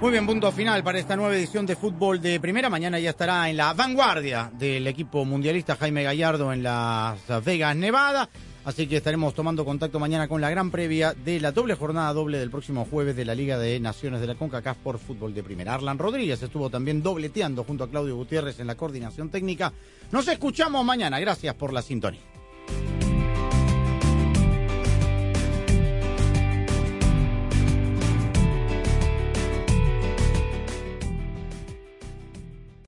[0.00, 2.70] Muy bien, punto final para esta nueva edición de fútbol de primera.
[2.70, 8.30] Mañana ya estará en la vanguardia del equipo mundialista Jaime Gallardo en Las Vegas, Nevada.
[8.64, 12.38] Así que estaremos tomando contacto mañana con la gran previa de la doble jornada doble
[12.38, 15.74] del próximo jueves de la Liga de Naciones de la CONCACAF por fútbol de primera.
[15.74, 19.74] Arlan Rodríguez estuvo también dobleteando junto a Claudio Gutiérrez en la coordinación técnica.
[20.12, 21.20] Nos escuchamos mañana.
[21.20, 22.20] Gracias por la sintonía.